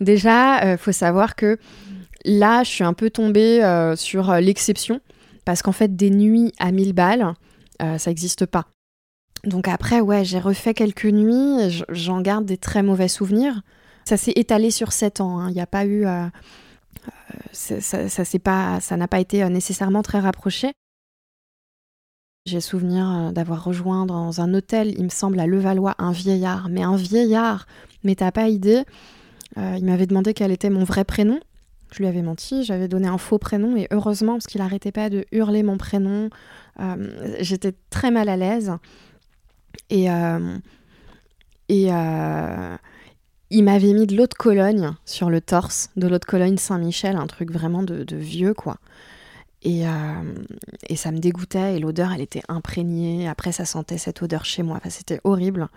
Déjà, 0.00 0.76
faut 0.76 0.92
savoir 0.92 1.36
que 1.36 1.56
Là, 2.24 2.62
je 2.64 2.70
suis 2.70 2.84
un 2.84 2.94
peu 2.94 3.10
tombée 3.10 3.62
euh, 3.62 3.96
sur 3.96 4.30
euh, 4.30 4.40
l'exception, 4.40 5.00
parce 5.44 5.62
qu'en 5.62 5.72
fait, 5.72 5.94
des 5.94 6.10
nuits 6.10 6.52
à 6.58 6.72
1000 6.72 6.92
balles, 6.92 7.34
euh, 7.82 7.98
ça 7.98 8.10
n'existe 8.10 8.46
pas. 8.46 8.66
Donc 9.44 9.68
après, 9.68 10.00
ouais, 10.00 10.24
j'ai 10.24 10.40
refait 10.40 10.74
quelques 10.74 11.06
nuits, 11.06 11.84
j'en 11.88 12.20
garde 12.20 12.44
des 12.44 12.56
très 12.56 12.82
mauvais 12.82 13.08
souvenirs. 13.08 13.62
Ça 14.04 14.16
s'est 14.16 14.32
étalé 14.34 14.70
sur 14.70 14.92
7 14.92 15.20
ans, 15.20 15.38
hein. 15.38 15.48
il 15.50 15.54
n'y 15.54 15.60
a 15.60 15.66
pas 15.66 15.86
eu 15.86 16.06
ça, 17.52 18.96
n'a 18.96 19.08
pas 19.08 19.20
été 19.20 19.48
nécessairement 19.48 20.02
très 20.02 20.18
rapproché. 20.18 20.72
J'ai 22.46 22.60
souvenir 22.60 23.32
d'avoir 23.32 23.62
rejoint 23.62 24.06
dans 24.06 24.40
un 24.40 24.54
hôtel, 24.54 24.94
il 24.96 25.04
me 25.04 25.08
semble, 25.10 25.38
à 25.38 25.46
Levallois, 25.46 25.94
un 25.98 26.12
vieillard. 26.12 26.68
Mais 26.70 26.82
un 26.82 26.96
vieillard, 26.96 27.66
mais 28.02 28.16
t'as 28.16 28.32
pas 28.32 28.48
idée. 28.48 28.82
il 29.56 29.84
m'avait 29.84 30.06
demandé 30.06 30.34
quel 30.34 30.50
était 30.50 30.70
mon 30.70 30.84
vrai 30.84 31.04
prénom. 31.04 31.38
Je 31.90 31.98
lui 31.98 32.06
avais 32.06 32.22
menti, 32.22 32.64
j'avais 32.64 32.88
donné 32.88 33.08
un 33.08 33.18
faux 33.18 33.38
prénom 33.38 33.76
et 33.76 33.88
heureusement 33.90 34.34
parce 34.34 34.46
qu'il 34.46 34.60
n'arrêtait 34.60 34.92
pas 34.92 35.08
de 35.10 35.24
hurler 35.32 35.62
mon 35.62 35.78
prénom. 35.78 36.28
J'étais 37.40 37.74
très 37.90 38.10
mal 38.10 38.28
à 38.28 38.36
l'aise. 38.36 38.72
Et, 39.90 40.08
et 41.68 41.90
il 43.50 43.64
m'avait 43.64 43.92
mis 43.92 44.06
de 44.06 44.16
l'eau 44.16 44.26
de 44.26 44.34
Cologne 44.34 44.92
sur 45.04 45.30
le 45.30 45.40
torse, 45.40 45.90
de 45.96 46.06
l'eau 46.06 46.18
de 46.18 46.24
Cologne 46.24 46.58
Saint-Michel, 46.58 47.16
un 47.16 47.26
truc 47.26 47.50
vraiment 47.50 47.82
de, 47.82 48.16
vieux, 48.16 48.54
quoi. 48.54 48.76
Et, 49.62 49.88
euh, 49.88 50.34
et, 50.88 50.96
ça 50.96 51.10
me 51.10 51.18
dégoûtait, 51.18 51.76
et 51.76 51.78
l'odeur, 51.80 52.12
elle 52.12 52.20
était 52.20 52.42
imprégnée. 52.48 53.26
Après, 53.26 53.50
ça 53.50 53.64
sentait 53.64 53.98
cette 53.98 54.22
odeur 54.22 54.44
chez 54.44 54.62
moi. 54.62 54.80
C'était 54.88 55.20
horrible. 55.24 55.68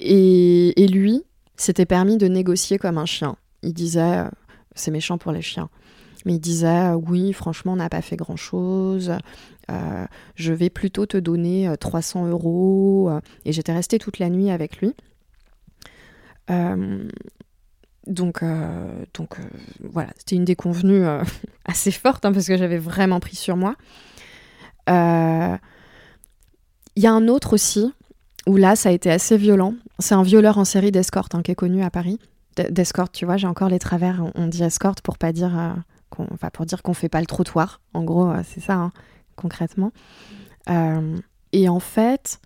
Et, 0.00 0.82
et 0.82 0.88
lui 0.88 1.22
s'était 1.56 1.86
permis 1.86 2.16
de 2.16 2.26
négocier 2.26 2.78
comme 2.78 2.98
un 2.98 3.06
chien. 3.06 3.36
Il 3.62 3.72
disait, 3.72 4.00
euh, 4.00 4.28
c'est 4.74 4.90
méchant 4.90 5.18
pour 5.18 5.32
les 5.32 5.42
chiens, 5.42 5.68
mais 6.24 6.34
il 6.34 6.40
disait, 6.40 6.66
euh, 6.66 6.94
oui, 6.94 7.32
franchement, 7.32 7.72
on 7.72 7.76
n'a 7.76 7.88
pas 7.88 8.02
fait 8.02 8.16
grand-chose. 8.16 9.12
je 10.36 10.52
vais 10.52 10.70
plutôt 10.70 11.06
te 11.06 11.16
donner 11.16 11.72
300 11.80 12.26
euros. 12.26 13.10
Et 13.44 13.52
j'étais 13.52 13.72
restée 13.72 13.98
toute 13.98 14.18
la 14.18 14.28
nuit 14.28 14.50
avec 14.50 14.78
lui. 14.78 14.94
Euh, 16.50 17.08
donc, 18.06 18.42
euh, 18.42 19.04
donc 19.14 19.38
euh, 19.38 19.42
voilà, 19.80 20.10
c'était 20.16 20.36
une 20.36 20.44
déconvenue 20.44 21.04
assez 21.64 21.90
forte 21.90 22.24
hein, 22.24 22.32
parce 22.32 22.46
que 22.46 22.56
j'avais 22.56 22.78
vraiment 22.78 23.20
pris 23.20 23.36
sur 23.36 23.56
moi. 23.56 23.76
Il 24.88 27.02
y 27.02 27.06
a 27.06 27.12
un 27.12 27.28
autre 27.28 27.54
aussi 27.54 27.92
où 28.46 28.56
là, 28.56 28.76
ça 28.76 28.90
a 28.90 28.92
été 28.92 29.10
assez 29.10 29.36
violent. 29.36 29.74
C'est 29.98 30.14
un 30.14 30.22
violeur 30.22 30.58
en 30.58 30.64
série 30.64 30.90
d'escorte 30.90 31.34
hein, 31.34 31.42
qui 31.42 31.52
est 31.52 31.56
connu 31.56 31.82
à 31.82 31.90
Paris. 31.90 32.18
D'escorte, 32.56 33.12
tu 33.12 33.24
vois, 33.24 33.36
j'ai 33.36 33.46
encore 33.46 33.68
les 33.68 33.78
travers. 33.78 34.22
On 34.34 34.46
dit 34.46 34.62
escorte 34.62 35.00
pour 35.00 35.18
pas 35.18 35.32
dire 35.32 35.76
qu'on, 36.10 36.26
enfin, 36.32 36.50
pour 36.50 36.66
dire 36.66 36.82
qu'on 36.82 36.94
fait 36.94 37.08
pas 37.08 37.20
le 37.20 37.26
trottoir. 37.26 37.80
En 37.94 38.04
gros, 38.04 38.32
c'est 38.44 38.60
ça, 38.60 38.74
hein, 38.74 38.92
concrètement. 39.36 39.92
et 40.68 41.68
en 41.68 41.80
fait, 41.80 42.40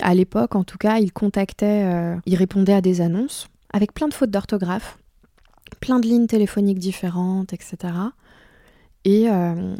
à 0.00 0.14
l'époque, 0.14 0.54
en 0.54 0.64
tout 0.64 0.78
cas, 0.78 0.98
il 0.98 1.12
contactait, 1.12 1.84
euh, 1.84 2.16
il 2.26 2.36
répondait 2.36 2.72
à 2.72 2.80
des 2.80 3.00
annonces 3.00 3.48
avec 3.72 3.92
plein 3.92 4.08
de 4.08 4.14
fautes 4.14 4.30
d'orthographe, 4.30 4.98
plein 5.80 5.98
de 5.98 6.06
lignes 6.06 6.26
téléphoniques 6.26 6.78
différentes, 6.78 7.52
etc. 7.52 7.76
Et 9.04 9.28
euh, 9.28 9.74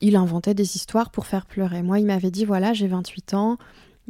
il 0.00 0.16
inventait 0.16 0.54
des 0.54 0.76
histoires 0.76 1.10
pour 1.10 1.26
faire 1.26 1.46
pleurer. 1.46 1.82
Moi, 1.82 1.98
il 1.98 2.06
m'avait 2.06 2.30
dit 2.30 2.44
voilà, 2.44 2.72
j'ai 2.72 2.86
28 2.86 3.34
ans, 3.34 3.58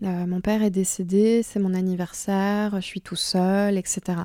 euh, 0.03 0.27
mon 0.27 0.41
père 0.41 0.63
est 0.63 0.71
décédé, 0.71 1.43
c'est 1.43 1.61
mon 1.61 1.75
anniversaire, 1.75 2.77
je 2.77 2.87
suis 2.87 3.01
tout 3.01 3.17
seul, 3.17 3.77
etc. 3.77 4.21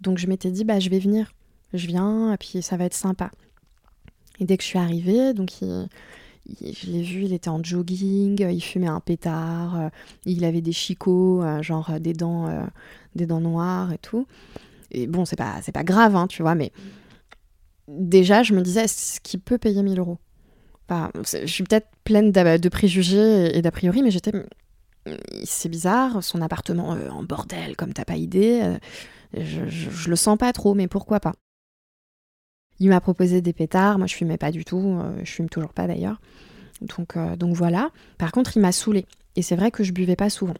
Donc 0.00 0.18
je 0.18 0.26
m'étais 0.26 0.50
dit 0.50 0.64
bah 0.64 0.80
je 0.80 0.90
vais 0.90 0.98
venir, 0.98 1.32
je 1.74 1.86
viens, 1.86 2.32
et 2.32 2.36
puis 2.36 2.62
ça 2.62 2.76
va 2.76 2.84
être 2.84 2.94
sympa. 2.94 3.30
Et 4.40 4.44
dès 4.44 4.56
que 4.56 4.62
je 4.62 4.68
suis 4.68 4.78
arrivée, 4.78 5.34
donc 5.34 5.50
je 6.60 6.90
l'ai 6.90 7.02
vu, 7.02 7.24
il 7.24 7.32
était 7.32 7.48
en 7.48 7.62
jogging, 7.62 8.40
il 8.40 8.60
fumait 8.60 8.88
un 8.88 9.00
pétard, 9.00 9.80
euh, 9.80 9.88
il 10.24 10.44
avait 10.44 10.60
des 10.60 10.72
chicots, 10.72 11.42
euh, 11.42 11.62
genre 11.62 11.90
euh, 11.90 11.98
des 11.98 12.12
dents, 12.12 12.48
des 13.14 13.26
dents 13.26 13.40
noires 13.40 13.92
et 13.92 13.98
tout. 13.98 14.26
Et 14.90 15.06
bon, 15.06 15.24
c'est 15.24 15.36
pas, 15.36 15.60
c'est 15.62 15.72
pas 15.72 15.84
grave, 15.84 16.16
hein, 16.16 16.26
tu 16.26 16.42
vois, 16.42 16.54
mais 16.54 16.72
déjà, 17.88 18.42
je 18.42 18.54
me 18.54 18.62
disais, 18.62 18.84
est-ce 18.84 19.20
qu'il 19.20 19.40
peut 19.40 19.58
payer 19.58 19.82
1000 19.82 19.98
euros? 19.98 20.18
Enfin, 20.88 21.10
Je 21.24 21.46
suis 21.46 21.62
peut-être 21.62 21.88
pleine 22.02 22.32
de 22.32 22.68
préjugés 22.68 23.56
et 23.56 23.62
d'a 23.62 23.70
priori, 23.70 24.02
mais 24.02 24.10
j'étais. 24.10 24.32
C'est 25.44 25.68
bizarre, 25.68 26.22
son 26.22 26.42
appartement 26.42 26.90
en 26.90 27.22
bordel, 27.22 27.76
comme 27.76 27.92
t'as 27.92 28.04
pas 28.04 28.16
idée. 28.16 28.76
Je, 29.34 29.68
je, 29.68 30.10
le 30.10 30.16
sens 30.16 30.36
pas 30.36 30.52
trop, 30.52 30.74
mais 30.74 30.88
pourquoi 30.88 31.20
pas 31.20 31.32
il 32.82 32.88
m'a 32.88 33.02
proposé 33.02 33.42
des 33.42 33.52
pétards, 33.52 33.98
moi 33.98 34.06
je 34.06 34.14
fumais 34.14 34.38
pas 34.38 34.50
du 34.50 34.64
tout, 34.64 34.98
je 35.22 35.30
fume 35.30 35.50
toujours 35.50 35.74
pas 35.74 35.86
d'ailleurs. 35.86 36.18
Donc, 36.80 37.16
euh, 37.16 37.36
donc 37.36 37.54
voilà. 37.54 37.90
Par 38.18 38.32
contre, 38.32 38.56
il 38.56 38.60
m'a 38.60 38.72
saoulé. 38.72 39.06
Et 39.36 39.42
c'est 39.42 39.56
vrai 39.56 39.70
que 39.70 39.84
je 39.84 39.92
buvais 39.92 40.16
pas 40.16 40.30
souvent. 40.30 40.54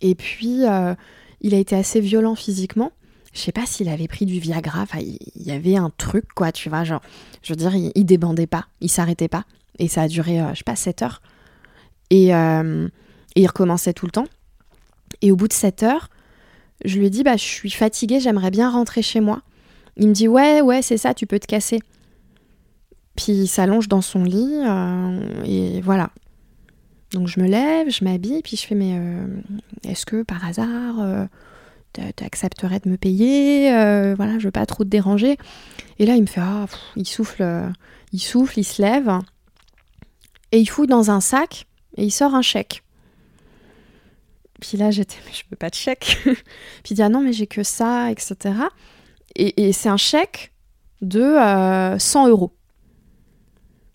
Et 0.00 0.14
puis, 0.14 0.66
euh, 0.66 0.94
il 1.40 1.54
a 1.54 1.58
été 1.58 1.76
assez 1.76 2.00
violent 2.00 2.34
physiquement. 2.34 2.92
Je 3.32 3.40
sais 3.40 3.52
pas 3.52 3.66
s'il 3.66 3.88
avait 3.88 4.08
pris 4.08 4.26
du 4.26 4.38
Viagra. 4.38 4.82
Enfin, 4.82 5.00
il 5.00 5.42
y 5.42 5.50
avait 5.50 5.76
un 5.76 5.90
truc, 5.90 6.26
quoi, 6.34 6.52
tu 6.52 6.68
vois. 6.68 6.84
Genre, 6.84 7.02
je 7.42 7.52
veux 7.52 7.56
dire, 7.56 7.74
il, 7.74 8.04
débandait 8.04 8.46
pas, 8.46 8.66
il 8.80 8.88
s'arrêtait 8.88 9.28
pas. 9.28 9.44
Et 9.78 9.88
ça 9.88 10.02
a 10.02 10.08
duré, 10.08 10.40
euh, 10.40 10.50
je 10.50 10.58
sais 10.58 10.64
pas, 10.64 10.76
7 10.76 11.02
heures. 11.02 11.22
Et, 12.10 12.28
et, 13.34 13.42
il 13.42 13.46
recommençait 13.46 13.92
tout 13.92 14.06
le 14.06 14.12
temps. 14.12 14.26
Et 15.22 15.32
au 15.32 15.36
bout 15.36 15.48
de 15.48 15.52
7 15.52 15.82
heures, 15.82 16.10
je 16.84 16.98
lui 16.98 17.06
ai 17.06 17.10
dit, 17.10 17.22
bah, 17.22 17.36
je 17.36 17.42
suis 17.42 17.70
fatiguée, 17.70 18.20
j'aimerais 18.20 18.50
bien 18.50 18.70
rentrer 18.70 19.02
chez 19.02 19.20
moi. 19.20 19.42
Il 19.96 20.08
me 20.08 20.12
dit, 20.12 20.28
ouais, 20.28 20.60
ouais, 20.60 20.82
c'est 20.82 20.98
ça, 20.98 21.14
tu 21.14 21.26
peux 21.26 21.38
te 21.38 21.46
casser. 21.46 21.80
Puis 23.16 23.32
il 23.32 23.48
s'allonge 23.48 23.88
dans 23.88 24.00
son 24.00 24.24
lit 24.24 24.60
euh, 24.64 25.44
et 25.44 25.80
voilà. 25.80 26.10
Donc 27.12 27.28
je 27.28 27.38
me 27.38 27.46
lève, 27.46 27.88
je 27.90 28.02
m'habille, 28.04 28.42
puis 28.42 28.56
je 28.56 28.66
fais 28.66 28.74
mais 28.74 28.96
euh, 28.98 29.26
est-ce 29.84 30.04
que 30.04 30.22
par 30.22 30.44
hasard 30.44 30.98
euh, 30.98 31.24
tu 31.92 32.24
accepterais 32.24 32.80
de 32.80 32.88
me 32.88 32.96
payer 32.96 33.70
Voilà, 34.16 34.38
je 34.40 34.46
veux 34.46 34.50
pas 34.50 34.66
trop 34.66 34.82
te 34.82 34.88
déranger. 34.88 35.36
Et 36.00 36.06
là 36.06 36.16
il 36.16 36.22
me 36.22 36.26
fait 36.26 36.40
ah, 36.42 36.66
il 36.96 37.06
souffle, 37.06 37.44
il 38.12 38.18
souffle, 38.18 38.58
il 38.58 38.64
se 38.64 38.82
lève 38.82 39.20
et 40.50 40.58
il 40.58 40.66
fouille 40.66 40.88
dans 40.88 41.12
un 41.12 41.20
sac 41.20 41.66
et 41.96 42.04
il 42.04 42.10
sort 42.10 42.34
un 42.34 42.42
chèque. 42.42 42.83
Puis 44.60 44.76
là 44.78 44.90
j'étais 44.90 45.16
mais 45.26 45.32
je 45.32 45.42
veux 45.50 45.56
pas 45.56 45.70
de 45.70 45.74
chèque. 45.74 46.18
puis 46.24 46.90
il 46.90 46.94
dit 46.94 47.02
ah 47.02 47.08
non 47.08 47.20
mais 47.20 47.32
j'ai 47.32 47.46
que 47.46 47.62
ça, 47.62 48.10
etc. 48.10 48.54
Et, 49.36 49.72
c'est 49.72 49.88
un 49.88 49.96
chèque 49.96 50.52
de 51.00 51.98
100 51.98 52.28
euros. 52.28 52.52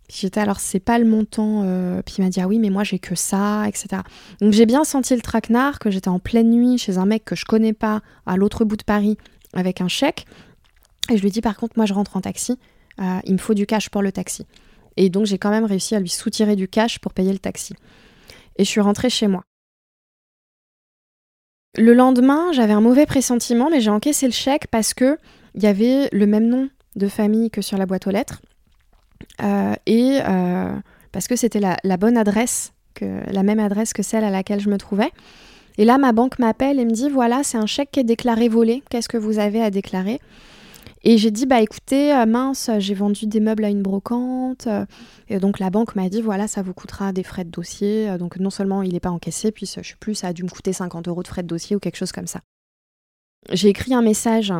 J'étais 0.10 0.40
alors 0.40 0.60
c'est 0.60 0.80
pas 0.80 0.98
le 0.98 1.06
montant. 1.06 1.62
Euh, 1.64 2.02
puis 2.02 2.16
il 2.18 2.24
m'a 2.24 2.30
dit 2.30 2.42
ah 2.42 2.48
oui 2.48 2.58
mais 2.58 2.72
moi 2.72 2.84
j'ai 2.84 3.00
que 3.00 3.16
ça, 3.16 3.68
etc. 3.68 4.02
Donc 4.42 4.54
j'ai 4.54 4.66
bien 4.66 4.84
senti 4.84 5.16
le 5.16 5.22
traquenard 5.22 5.80
que 5.80 5.92
j'étais 5.92 6.10
en 6.10 6.20
pleine 6.20 6.50
nuit 6.50 6.78
chez 6.78 6.98
un 6.98 7.06
mec 7.06 7.24
que 7.26 7.36
je 7.36 7.46
connais 7.46 7.74
pas 7.74 8.02
à 8.26 8.36
l'autre 8.36 8.66
bout 8.66 8.76
de 8.76 8.84
Paris 8.84 9.18
avec 9.54 9.82
un 9.82 9.88
chèque. 9.88 10.26
Et 11.12 11.18
je 11.18 11.22
lui 11.22 11.30
dis 11.30 11.42
par 11.42 11.56
contre 11.56 11.74
moi 11.78 11.86
je 11.86 11.94
rentre 11.94 12.18
en 12.18 12.22
taxi, 12.22 12.58
euh, 13.00 13.20
il 13.24 13.34
me 13.34 13.38
faut 13.38 13.54
du 13.54 13.68
cash 13.68 13.90
pour 13.90 14.02
le 14.02 14.12
taxi. 14.12 14.48
Et 14.98 15.10
donc 15.10 15.26
j'ai 15.26 15.38
quand 15.38 15.52
même 15.52 15.66
réussi 15.66 15.96
à 15.96 16.00
lui 16.00 16.10
soutirer 16.10 16.56
du 16.56 16.68
cash 16.68 17.00
pour 17.00 17.14
payer 17.14 17.32
le 17.32 17.40
taxi. 17.40 17.76
Et 18.58 18.66
je 18.66 18.70
suis 18.70 18.82
rentrée 18.82 19.12
chez 19.12 19.28
moi. 19.28 19.44
Le 21.78 21.94
lendemain, 21.94 22.52
j'avais 22.52 22.74
un 22.74 22.82
mauvais 22.82 23.06
pressentiment, 23.06 23.70
mais 23.70 23.80
j'ai 23.80 23.92
encaissé 23.92 24.26
le 24.26 24.32
chèque 24.32 24.68
parce 24.68 24.94
que 24.94 25.18
il 25.56 25.64
y 25.64 25.68
avait 25.68 26.10
le 26.12 26.26
même 26.26 26.48
nom 26.48 26.70
de 26.96 27.08
famille 27.08 27.50
que 27.52 27.62
sur 27.62 27.78
la 27.78 27.86
boîte 27.86 28.08
aux 28.08 28.12
lettres. 28.12 28.42
Euh, 29.44 29.74
et 29.86 30.20
euh, 30.28 30.74
parce 31.12 31.28
que 31.28 31.36
c'était 31.36 31.60
la, 31.60 31.98
bonne 31.98 32.18
adresse, 32.18 32.74
la 33.02 33.44
même 33.44 33.60
adresse 33.60 33.94
que 33.94 34.04
celle 34.04 34.24
à 34.24 34.30
laquelle 34.30 34.60
je 34.60 34.70
me 34.70 34.78
trouvais. 34.78 35.12
Et 35.78 35.86
là, 35.86 35.98
ma 35.98 36.12
banque 36.12 36.40
m'appelle 36.40 36.80
et 36.80 36.86
me 36.86 36.92
dit 36.92 37.10
voilà, 37.10 37.44
c'est 37.44 37.58
un 37.58 37.66
chèque 37.66 37.92
qui 37.92 38.00
est 38.00 38.04
déclaré 38.04 38.50
volé. 38.50 38.84
Qu'est-ce 38.90 39.10
que 39.10 39.18
vous 39.18 39.40
avez 39.40 39.62
à 39.62 39.70
déclarer? 39.70 40.20
Et 41.04 41.18
j'ai 41.18 41.32
dit 41.32 41.46
bah 41.46 41.62
écoutez, 41.62 42.14
euh, 42.14 42.26
mince, 42.26 42.70
j'ai 42.80 42.94
vendu 42.94 43.26
des 43.26 43.40
meubles 43.40 43.64
à 43.64 43.70
une 43.70 43.82
brocante. 43.82 44.68
Et 45.30 45.40
donc 45.40 45.60
la 45.60 45.70
banque 45.70 45.96
m'a 45.96 46.10
dit 46.10 46.22
voilà, 46.22 46.48
ça 46.48 46.62
vous 46.62 46.74
coûtera 46.74 47.14
des 47.14 47.24
frais 47.24 47.46
de 47.46 47.52
dossier. 47.52 48.18
Donc 48.18 48.38
non 48.38 48.50
seulement 48.50 48.84
il 48.84 48.94
n'est 48.94 49.00
pas 49.00 49.12
encaissé, 49.12 49.52
puis 49.52 49.66
je 49.66 49.82
sais 49.82 49.96
plus, 50.00 50.16
ça 50.16 50.28
a 50.28 50.34
dû 50.34 50.44
me 50.44 50.50
coûter 50.50 50.74
50 50.74 51.08
euros 51.08 51.24
de 51.24 51.28
frais 51.28 51.44
de 51.44 51.48
dossier 51.48 51.76
ou 51.76 51.80
quelque 51.80 51.98
chose 51.98 52.12
comme 52.12 52.28
ça. 52.28 52.42
J'ai 53.52 53.70
écrit 53.70 53.94
un 53.94 54.02
message 54.02 54.54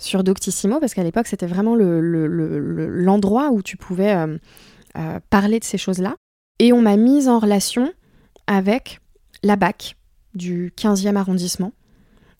sur 0.00 0.24
Doctissimo, 0.24 0.80
parce 0.80 0.94
qu'à 0.94 1.04
l'époque, 1.04 1.26
c'était 1.26 1.46
vraiment 1.46 1.76
l'endroit 1.76 3.48
le, 3.48 3.54
où 3.54 3.62
tu 3.62 3.76
pouvais 3.76 4.14
euh, 4.14 4.38
euh, 4.96 5.20
parler 5.28 5.60
de 5.60 5.64
ces 5.64 5.78
choses-là. 5.78 6.16
Et 6.58 6.72
on 6.72 6.80
m'a 6.80 6.96
mise 6.96 7.28
en 7.28 7.38
relation 7.38 7.92
avec 8.46 9.00
la 9.42 9.56
BAC 9.56 9.96
du 10.34 10.72
15e 10.76 11.16
arrondissement. 11.16 11.72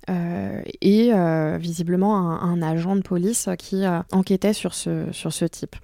Euh, 0.08 0.62
et 0.80 1.12
visiblement 1.58 2.16
un, 2.16 2.62
agent 2.62 2.96
de 2.96 3.02
police 3.02 3.48
qui 3.58 3.82
enquêtait 4.12 4.54
sur 4.54 4.74
ce, 4.74 5.06
sur 5.12 5.32
ce 5.32 5.44
type 5.44 5.76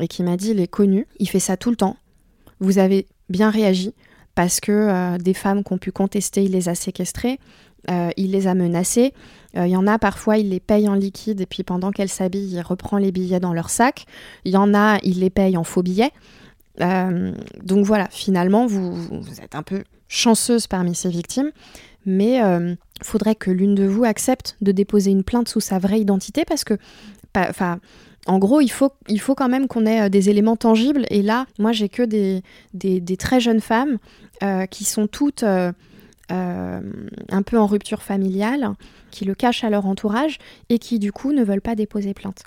et 0.00 0.08
qui 0.08 0.22
m'a 0.22 0.36
dit 0.36 0.50
il 0.50 0.60
est 0.60 0.68
connu, 0.68 1.06
il 1.18 1.28
fait 1.28 1.40
ça 1.40 1.56
tout 1.56 1.70
le 1.70 1.76
temps. 1.76 1.96
Vous 2.60 2.78
avez 2.78 3.06
bien 3.28 3.50
réagi 3.50 3.94
parce 4.34 4.60
que 4.60 5.16
des 5.18 5.34
femmes 5.34 5.62
qui 5.62 5.72
ont 5.72 5.78
pu 5.78 5.92
contester, 5.92 6.42
il 6.42 6.52
les 6.52 6.68
a 6.68 6.74
séquestrées, 6.74 7.38
il 7.88 8.32
les 8.32 8.46
a 8.46 8.54
menacées, 8.54 9.12
il 9.54 9.60
euh, 9.60 9.66
y 9.66 9.76
en 9.76 9.86
a 9.86 9.98
parfois, 9.98 10.38
il 10.38 10.50
les 10.50 10.60
paye 10.60 10.88
en 10.88 10.94
liquide 10.94 11.40
et 11.40 11.46
puis 11.46 11.62
pendant 11.62 11.90
qu'elle 11.90 12.08
s'habille, 12.08 12.54
il 12.54 12.60
reprend 12.62 12.96
les 12.96 13.12
billets 13.12 13.40
dans 13.40 13.52
leur 13.52 13.68
sac. 13.70 14.06
Il 14.44 14.52
y 14.52 14.56
en 14.56 14.74
a, 14.74 14.98
il 15.02 15.20
les 15.20 15.30
paye 15.30 15.56
en 15.56 15.64
faux 15.64 15.82
billets. 15.82 16.12
Euh, 16.80 17.32
donc 17.62 17.84
voilà, 17.84 18.08
finalement, 18.10 18.66
vous, 18.66 18.94
vous, 18.94 19.40
êtes 19.42 19.54
un 19.54 19.62
peu 19.62 19.84
chanceuse 20.08 20.66
parmi 20.66 20.94
ces 20.94 21.10
victimes, 21.10 21.50
mais 22.06 22.36
il 22.36 22.42
euh, 22.42 22.74
faudrait 23.02 23.34
que 23.34 23.50
l'une 23.50 23.74
de 23.74 23.86
vous 23.86 24.04
accepte 24.04 24.56
de 24.60 24.72
déposer 24.72 25.10
une 25.10 25.24
plainte 25.24 25.48
sous 25.48 25.60
sa 25.60 25.78
vraie 25.78 26.00
identité 26.00 26.44
parce 26.44 26.64
que 26.64 26.74
Enfin, 27.34 27.80
en 28.26 28.38
gros, 28.38 28.60
il 28.60 28.70
faut, 28.70 28.90
quand 29.34 29.48
même 29.48 29.66
qu'on 29.68 29.86
ait 29.86 30.10
des 30.10 30.28
éléments 30.28 30.56
tangibles. 30.56 31.06
Et 31.08 31.22
là, 31.22 31.46
moi, 31.58 31.72
j'ai 31.72 31.88
que 31.88 32.02
des, 32.02 32.42
des, 32.74 33.16
très 33.16 33.40
jeunes 33.40 33.62
femmes 33.62 33.96
qui 34.70 34.84
sont 34.84 35.06
toutes 35.06 35.42
un 35.42 35.72
peu 37.46 37.58
en 37.58 37.66
rupture 37.66 38.02
familiale, 38.02 38.74
qui 39.10 39.24
le 39.24 39.34
cachent 39.34 39.64
à 39.64 39.70
leur 39.70 39.86
entourage 39.86 40.36
et 40.68 40.78
qui, 40.78 40.98
du 40.98 41.10
coup, 41.10 41.32
ne 41.32 41.42
veulent 41.42 41.62
pas 41.62 41.74
déposer 41.74 42.12
plainte. 42.12 42.42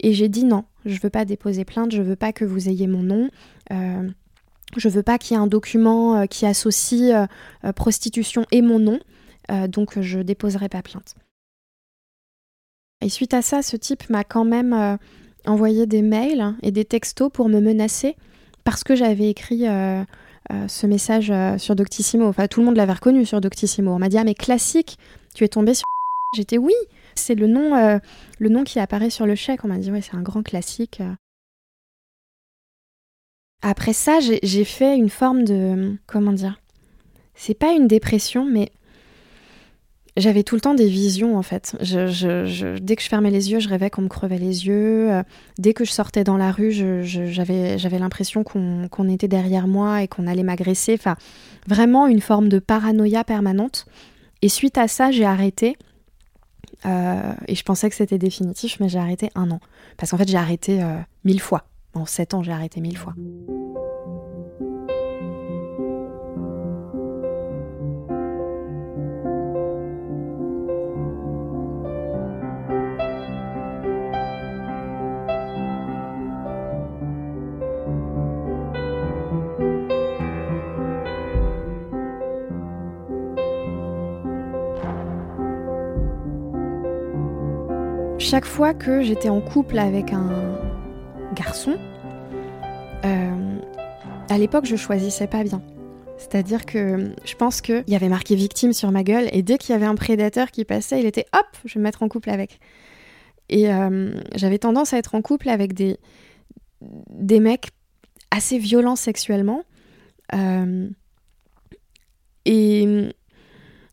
Et 0.00 0.12
j'ai 0.12 0.28
dit 0.28 0.44
non, 0.44 0.64
je 0.84 1.00
veux 1.00 1.10
pas 1.10 1.24
déposer 1.24 1.64
plainte, 1.64 1.92
je 1.92 2.02
veux 2.02 2.16
pas 2.16 2.32
que 2.32 2.44
vous 2.44 2.68
ayez 2.68 2.86
mon 2.86 3.02
nom. 3.02 3.30
Euh, 4.76 4.78
je 4.78 4.88
veux 4.88 5.02
pas 5.02 5.18
qu'il 5.18 5.36
y 5.36 5.40
ait 5.40 5.42
un 5.42 5.46
document 5.46 6.16
euh, 6.16 6.26
qui 6.26 6.46
associe 6.46 7.28
euh, 7.64 7.72
prostitution 7.72 8.44
et 8.52 8.62
mon 8.62 8.78
nom, 8.78 9.00
donc 9.68 9.98
je 9.98 10.20
déposerai 10.20 10.68
pas 10.68 10.82
plainte. 10.82 11.14
Et 13.00 13.08
suite 13.08 13.32
à 13.32 13.40
ça, 13.40 13.62
ce 13.62 13.76
type 13.76 14.10
m'a 14.10 14.22
quand 14.22 14.44
même 14.44 14.98
envoyé 15.46 15.86
des 15.86 16.02
mails 16.02 16.54
et 16.60 16.70
des 16.70 16.84
textos 16.84 17.30
pour 17.32 17.48
me 17.48 17.58
menacer 17.58 18.14
parce 18.64 18.84
que 18.84 18.94
j'avais 18.94 19.30
écrit 19.30 19.64
ce 20.50 20.86
message 20.86 21.32
sur 21.58 21.74
Doctissimo. 21.76 22.26
Enfin, 22.26 22.46
tout 22.46 22.60
le 22.60 22.66
monde 22.66 22.76
l'avait 22.76 22.92
reconnu 22.92 23.24
sur 23.24 23.40
Doctissimo. 23.40 23.90
On 23.92 23.98
m'a 23.98 24.10
dit 24.10 24.18
ah 24.18 24.24
mais 24.24 24.34
classique, 24.34 24.98
tu 25.34 25.44
es 25.44 25.48
tombé 25.48 25.72
sur. 25.72 25.86
J'étais 26.36 26.58
oui, 26.58 26.74
c'est 27.14 27.34
le 27.34 27.46
nom, 27.46 27.74
euh, 27.74 27.98
le 28.38 28.48
nom 28.48 28.64
qui 28.64 28.78
apparaît 28.78 29.10
sur 29.10 29.26
le 29.26 29.34
chèque. 29.34 29.64
On 29.64 29.68
m'a 29.68 29.78
dit, 29.78 29.90
ouais, 29.90 30.00
c'est 30.00 30.14
un 30.14 30.22
grand 30.22 30.42
classique. 30.42 31.02
Après 33.62 33.92
ça, 33.92 34.18
j'ai 34.20 34.64
fait 34.64 34.96
une 34.96 35.10
forme 35.10 35.44
de. 35.44 35.96
Comment 36.06 36.32
dire 36.32 36.60
C'est 37.34 37.58
pas 37.58 37.72
une 37.72 37.88
dépression, 37.88 38.44
mais 38.44 38.70
j'avais 40.18 40.42
tout 40.42 40.54
le 40.54 40.60
temps 40.60 40.74
des 40.74 40.88
visions 40.88 41.36
en 41.36 41.42
fait. 41.42 41.76
Dès 41.80 42.96
que 42.96 43.02
je 43.02 43.08
fermais 43.08 43.30
les 43.30 43.50
yeux, 43.50 43.60
je 43.60 43.68
rêvais 43.68 43.90
qu'on 43.90 44.02
me 44.02 44.08
crevait 44.08 44.38
les 44.38 44.66
yeux. 44.66 45.12
Euh, 45.12 45.22
dès 45.58 45.74
que 45.74 45.84
je 45.84 45.92
sortais 45.92 46.24
dans 46.24 46.36
la 46.36 46.50
rue, 46.50 46.72
j'avais 46.72 47.98
l'impression 47.98 48.44
qu'on 48.44 49.08
était 49.08 49.28
derrière 49.28 49.66
moi 49.66 50.02
et 50.02 50.08
qu'on 50.08 50.26
allait 50.26 50.42
m'agresser. 50.42 50.94
Enfin, 50.94 51.16
vraiment 51.66 52.06
une 52.06 52.20
forme 52.20 52.48
de 52.48 52.58
paranoïa 52.58 53.24
permanente. 53.24 53.86
Et 54.42 54.48
suite 54.48 54.78
à 54.78 54.88
ça, 54.88 55.10
j'ai 55.10 55.24
arrêté. 55.24 55.76
Euh, 56.86 57.32
et 57.46 57.54
je 57.54 57.62
pensais 57.64 57.88
que 57.88 57.96
c'était 57.96 58.18
définitif, 58.18 58.78
mais 58.80 58.88
j'ai 58.88 58.98
arrêté 58.98 59.30
un 59.34 59.50
an. 59.50 59.60
Parce 59.96 60.10
qu'en 60.10 60.16
fait, 60.18 60.28
j'ai 60.28 60.36
arrêté 60.36 60.82
euh, 60.82 60.96
mille 61.24 61.40
fois. 61.40 61.64
En 61.94 62.06
sept 62.06 62.34
ans, 62.34 62.42
j'ai 62.42 62.52
arrêté 62.52 62.80
mille 62.80 62.98
fois. 62.98 63.14
chaque 88.30 88.44
fois 88.44 88.74
que 88.74 89.00
j'étais 89.00 89.30
en 89.30 89.40
couple 89.40 89.78
avec 89.78 90.12
un 90.12 90.47
garçon, 91.38 91.76
euh, 93.04 93.58
à 94.28 94.38
l'époque, 94.38 94.66
je 94.66 94.74
choisissais 94.76 95.28
pas 95.28 95.44
bien. 95.44 95.62
C'est-à-dire 96.16 96.66
que 96.66 97.12
je 97.24 97.34
pense 97.36 97.60
qu'il 97.60 97.84
y 97.86 97.94
avait 97.94 98.08
marqué 98.08 98.34
victime 98.34 98.72
sur 98.72 98.90
ma 98.90 99.04
gueule 99.04 99.28
et 99.30 99.42
dès 99.42 99.56
qu'il 99.56 99.72
y 99.72 99.76
avait 99.76 99.86
un 99.86 99.94
prédateur 99.94 100.50
qui 100.50 100.64
passait, 100.64 100.98
il 100.98 101.06
était 101.06 101.26
hop, 101.32 101.46
je 101.64 101.74
vais 101.74 101.78
me 101.78 101.84
mettre 101.84 102.02
en 102.02 102.08
couple 102.08 102.30
avec. 102.30 102.58
Et 103.48 103.72
euh, 103.72 104.12
j'avais 104.34 104.58
tendance 104.58 104.92
à 104.92 104.98
être 104.98 105.14
en 105.14 105.22
couple 105.22 105.48
avec 105.48 105.74
des, 105.74 105.96
des 106.80 107.38
mecs 107.38 107.68
assez 108.32 108.58
violents 108.58 108.96
sexuellement. 108.96 109.62
Euh, 110.34 110.90
et, 112.44 113.08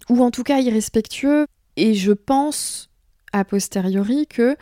ou 0.09 0.23
en 0.23 0.31
tout 0.31 0.43
cas 0.43 0.59
irrespectueux. 0.59 1.45
Et 1.77 1.93
je 1.93 2.11
pense 2.11 2.89
a 3.33 3.45
posteriori 3.45 4.27
que 4.27 4.55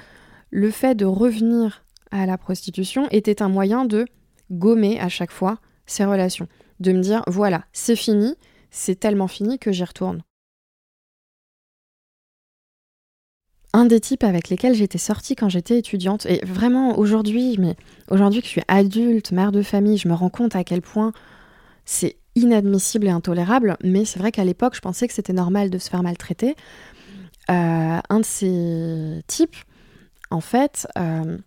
le 0.50 0.70
fait 0.70 0.96
de 0.96 1.06
revenir 1.06 1.83
à 2.14 2.26
la 2.28 2.38
prostitution 2.38 3.08
était 3.10 3.42
un 3.42 3.50
moyen 3.50 3.86
de 3.86 4.06
gommer 4.52 5.00
à 5.00 5.10
chaque 5.10 5.32
fois 5.32 5.58
ces 5.88 6.06
relations, 6.06 6.48
de 6.80 6.94
me 6.94 7.02
dire 7.02 7.24
voilà, 7.28 7.66
c'est 7.74 7.96
fini, 7.96 8.36
c'est 8.70 9.00
tellement 9.00 9.28
fini 9.28 9.58
que 9.60 9.72
j'y 9.72 9.84
retourne. 9.84 10.22
Un 13.74 13.86
des 13.86 14.00
types 14.00 14.24
avec 14.24 14.50
lesquels 14.50 14.76
j'étais 14.76 15.00
sortie 15.00 15.36
quand 15.36 15.50
j'étais 15.50 15.80
étudiante, 15.80 16.28
et 16.28 16.46
vraiment 16.46 17.00
aujourd'hui, 17.00 17.58
mais 17.58 17.76
aujourd'hui 18.12 18.42
que 18.42 18.46
je 18.46 18.52
suis 18.52 18.62
adulte, 18.68 19.32
mère 19.32 19.52
de 19.52 19.64
famille, 19.64 19.98
je 19.98 20.08
me 20.08 20.14
rends 20.14 20.30
compte 20.30 20.56
à 20.56 20.64
quel 20.64 20.84
point 20.84 21.12
c'est 21.84 22.18
inadmissible 22.36 23.08
et 23.08 23.10
intolérable, 23.10 23.76
mais 23.84 24.06
c'est 24.06 24.20
vrai 24.20 24.32
qu'à 24.32 24.46
l'époque, 24.46 24.76
je 24.76 24.82
pensais 24.82 25.08
que 25.08 25.14
c'était 25.14 25.34
normal 25.34 25.72
de 25.72 25.80
se 25.80 25.90
faire 25.90 26.04
maltraiter. 26.04 26.56
Euh, 27.50 28.00
un 28.08 28.20
de 28.20 28.26
ces 28.26 29.24
types, 29.26 29.58
en 30.30 30.40
fait, 30.40 30.88
euh, 30.98 31.38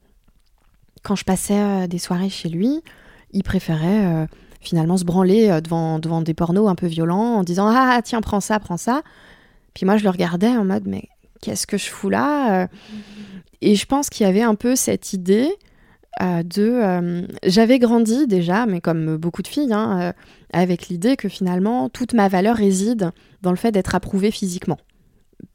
quand 1.06 1.14
je 1.14 1.24
passais 1.24 1.58
euh, 1.58 1.86
des 1.86 1.98
soirées 1.98 2.28
chez 2.28 2.48
lui, 2.48 2.82
il 3.32 3.42
préférait 3.42 4.26
finalement 4.60 4.96
se 4.96 5.04
branler 5.04 5.60
devant, 5.60 5.98
devant 5.98 6.22
des 6.22 6.32
pornos 6.32 6.68
un 6.68 6.74
peu 6.74 6.86
violents 6.86 7.36
en 7.36 7.42
disant 7.42 7.68
Ah, 7.68 8.00
tiens, 8.02 8.20
prends 8.20 8.40
ça, 8.40 8.58
prends 8.60 8.76
ça. 8.76 9.02
Puis 9.74 9.84
moi, 9.84 9.98
je 9.98 10.04
le 10.04 10.10
regardais 10.10 10.48
en 10.48 10.64
mode 10.64 10.84
Mais 10.86 11.08
qu'est-ce 11.42 11.66
que 11.66 11.76
je 11.76 11.90
fous 11.90 12.08
là 12.08 12.68
Et 13.60 13.74
je 13.74 13.84
pense 13.84 14.08
qu'il 14.08 14.26
y 14.26 14.28
avait 14.28 14.42
un 14.42 14.54
peu 14.54 14.74
cette 14.74 15.12
idée 15.12 15.50
de. 16.20 17.26
J'avais 17.44 17.78
grandi 17.78 18.26
déjà, 18.26 18.64
mais 18.64 18.80
comme 18.80 19.16
beaucoup 19.16 19.42
de 19.42 19.48
filles, 19.48 19.72
hein, 19.72 20.14
avec 20.52 20.88
l'idée 20.88 21.16
que 21.16 21.28
finalement, 21.28 21.90
toute 21.90 22.14
ma 22.14 22.28
valeur 22.28 22.56
réside 22.56 23.10
dans 23.42 23.50
le 23.50 23.56
fait 23.56 23.72
d'être 23.72 23.94
approuvée 23.94 24.30
physiquement 24.30 24.78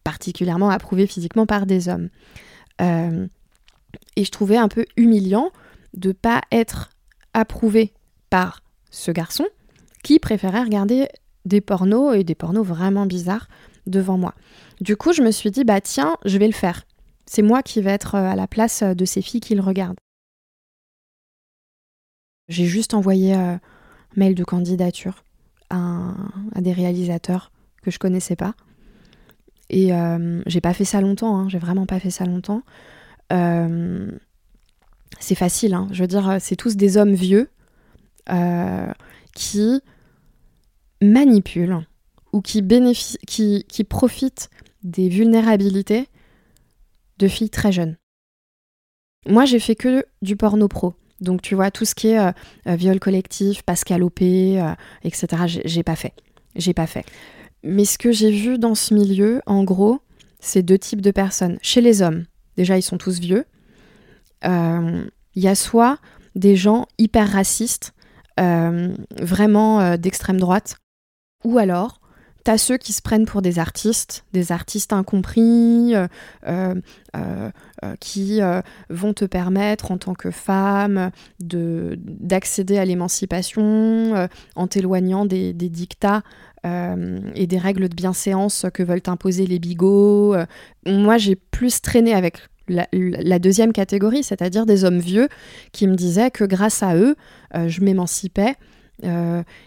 particulièrement 0.04 0.70
approuvé 0.70 1.08
physiquement 1.08 1.46
par 1.46 1.66
des 1.66 1.90
hommes. 1.90 2.10
Euh, 4.18 4.22
et 4.22 4.26
je 4.26 4.32
trouvais 4.32 4.58
un 4.58 4.68
peu 4.68 4.86
humiliant 4.98 5.52
de 5.94 6.12
pas 6.12 6.42
être 6.52 6.90
approuvé 7.34 7.94
par 8.30 8.62
ce 8.90 9.12
garçon 9.12 9.46
qui 10.04 10.20
préférait 10.20 10.64
regarder 10.64 11.08
des 11.46 11.62
pornos 11.62 12.16
et 12.16 12.24
des 12.24 12.36
pornos 12.36 12.66
vraiment 12.66 13.06
bizarres 13.06 13.48
devant 13.88 14.18
moi. 14.18 14.36
Du 14.80 14.96
coup, 14.96 15.14
je 15.14 15.22
me 15.22 15.32
suis 15.32 15.52
dit, 15.52 15.64
bah 15.64 15.82
tiens, 15.82 16.18
je 16.26 16.38
vais 16.38 16.48
le 16.48 16.54
faire. 16.54 16.84
C'est 17.26 17.42
moi 17.42 17.64
qui 17.64 17.82
vais 17.82 17.92
être 17.92 18.16
à 18.16 18.36
la 18.36 18.48
place 18.48 18.84
de 18.84 19.06
ces 19.06 19.22
filles 19.22 19.42
qui 19.42 19.56
le 19.56 19.62
regardent. 19.62 19.98
J'ai 22.48 22.66
juste 22.66 22.94
envoyé 22.94 23.36
euh, 23.36 23.58
mail 24.16 24.36
de 24.36 24.44
candidature 24.44 25.24
à, 25.70 26.14
à, 26.54 26.62
des 26.62 26.74
réalisateurs 26.74 27.52
que 27.82 27.92
je 27.92 28.00
connaissais 28.00 28.36
pas. 28.36 28.56
Et 29.70 29.94
euh, 29.94 30.42
j'ai 30.48 30.60
pas 30.60 30.74
fait 30.74 30.84
ça 30.84 31.00
longtemps, 31.00 31.38
hein, 31.38 31.50
j'ai 31.50 31.60
vraiment 31.60 31.86
pas 31.86 32.00
fait 32.00 32.10
ça 32.10 32.26
longtemps. 32.26 32.64
Euh, 33.32 34.12
c'est 35.20 35.36
facile, 35.36 35.74
hein, 35.74 35.88
je 35.92 36.02
veux 36.02 36.08
dire, 36.08 36.38
c'est 36.40 36.56
tous 36.56 36.76
des 36.76 36.98
hommes 36.98 37.14
vieux 37.14 37.50
euh, 38.30 38.92
qui 39.36 39.82
manipulent 41.02 41.86
ou 42.34 42.42
qui, 42.42 42.64
qui, 43.28 43.66
qui 43.68 43.84
profitent 43.84 44.50
des 44.84 45.10
vulnérabilités 45.10 46.08
de 47.18 47.28
filles 47.28 47.50
très 47.50 47.72
jeunes. 47.72 47.98
Moi, 49.28 49.46
j'ai 49.46 49.60
fait 49.60 49.76
que 49.76 50.06
du 50.22 50.36
porno 50.36 50.68
pro. 50.68 50.96
Donc, 51.20 51.44
tu 51.44 51.54
vois, 51.54 51.70
tout 51.70 51.86
ce 51.86 51.94
qui 51.94 52.08
est 52.08 52.34
viol 52.66 53.00
collectif, 53.00 53.62
Pascal 53.62 54.02
OP, 54.02 54.22
etc., 54.22 55.28
j'ai 55.66 55.84
pas 55.84 55.96
fait. 55.96 56.14
J'ai 56.56 56.74
pas 56.74 56.88
fait. 56.88 57.06
Mais 57.64 57.86
ce 57.86 57.98
que 57.98 58.12
j'ai 58.12 58.32
vu 58.32 58.58
dans 58.58 58.74
ce 58.74 58.94
milieu, 58.94 59.42
en 59.46 59.64
gros, 59.64 60.00
c'est 60.40 60.64
deux 60.64 60.80
types 60.80 61.02
de 61.02 61.12
personnes. 61.12 61.60
Chez 61.62 61.82
les 61.82 62.02
hommes, 62.02 62.26
déjà, 62.62 62.78
ils 62.78 62.84
sont 62.84 63.00
tous 63.00 63.20
vieux. 63.20 63.46
Euh, 64.46 65.06
il 65.36 65.44
y 65.44 65.48
a 65.48 65.56
soit 65.56 65.98
des 66.36 66.56
gens 66.56 66.86
hyper 67.00 67.28
racistes, 67.28 67.94
euh, 68.40 68.94
vraiment 69.20 69.82
euh, 69.82 69.98
d'extrême 69.98 70.40
droite, 70.40 70.78
ou 71.44 71.58
alors 71.58 71.98
T'as 72.44 72.58
ceux 72.58 72.78
qui 72.78 72.92
se 72.92 73.04
prennent 73.04 73.28
pour 73.28 73.44
des 73.44 73.60
artistes, 73.60 74.26
des 74.34 74.52
artistes 74.52 74.94
incompris, 74.94 75.94
qui 78.00 78.40
vont 78.90 79.14
te 79.14 79.26
permettre 79.26 79.92
en 79.92 80.00
tant 80.00 80.16
que 80.16 80.32
femme 80.32 81.12
d'accéder 81.40 82.80
à 82.80 82.86
l'émancipation 82.86 84.28
en 84.56 84.66
t'éloignant 84.66 85.26
des, 85.26 85.54
dictats 85.54 86.24
et 86.64 87.46
des 87.46 87.58
règles 87.60 87.90
de 87.90 87.96
bienséance 87.96 88.66
que 88.74 88.82
veulent 88.82 89.04
imposer 89.06 89.46
les 89.46 89.60
bigots. 89.60 90.36
Moi, 90.88 91.20
j'ai 91.20 91.36
plus 91.36 91.80
traîné 91.80 92.16
avec 92.16 92.40
la, 92.68 93.40
deuxième 93.40 93.74
catégorie, 93.74 94.24
c'est-à-dire 94.24 94.66
des 94.66 94.84
hommes 94.84 95.00
vieux 95.00 95.28
qui 95.72 95.88
me 95.88 95.96
disaient 95.96 96.32
que 96.32 96.44
grâce 96.44 96.84
à 96.84 96.96
eux, 96.96 97.16
euh, 97.56 97.68
je 97.68 97.82
m'émancipais 97.82 98.56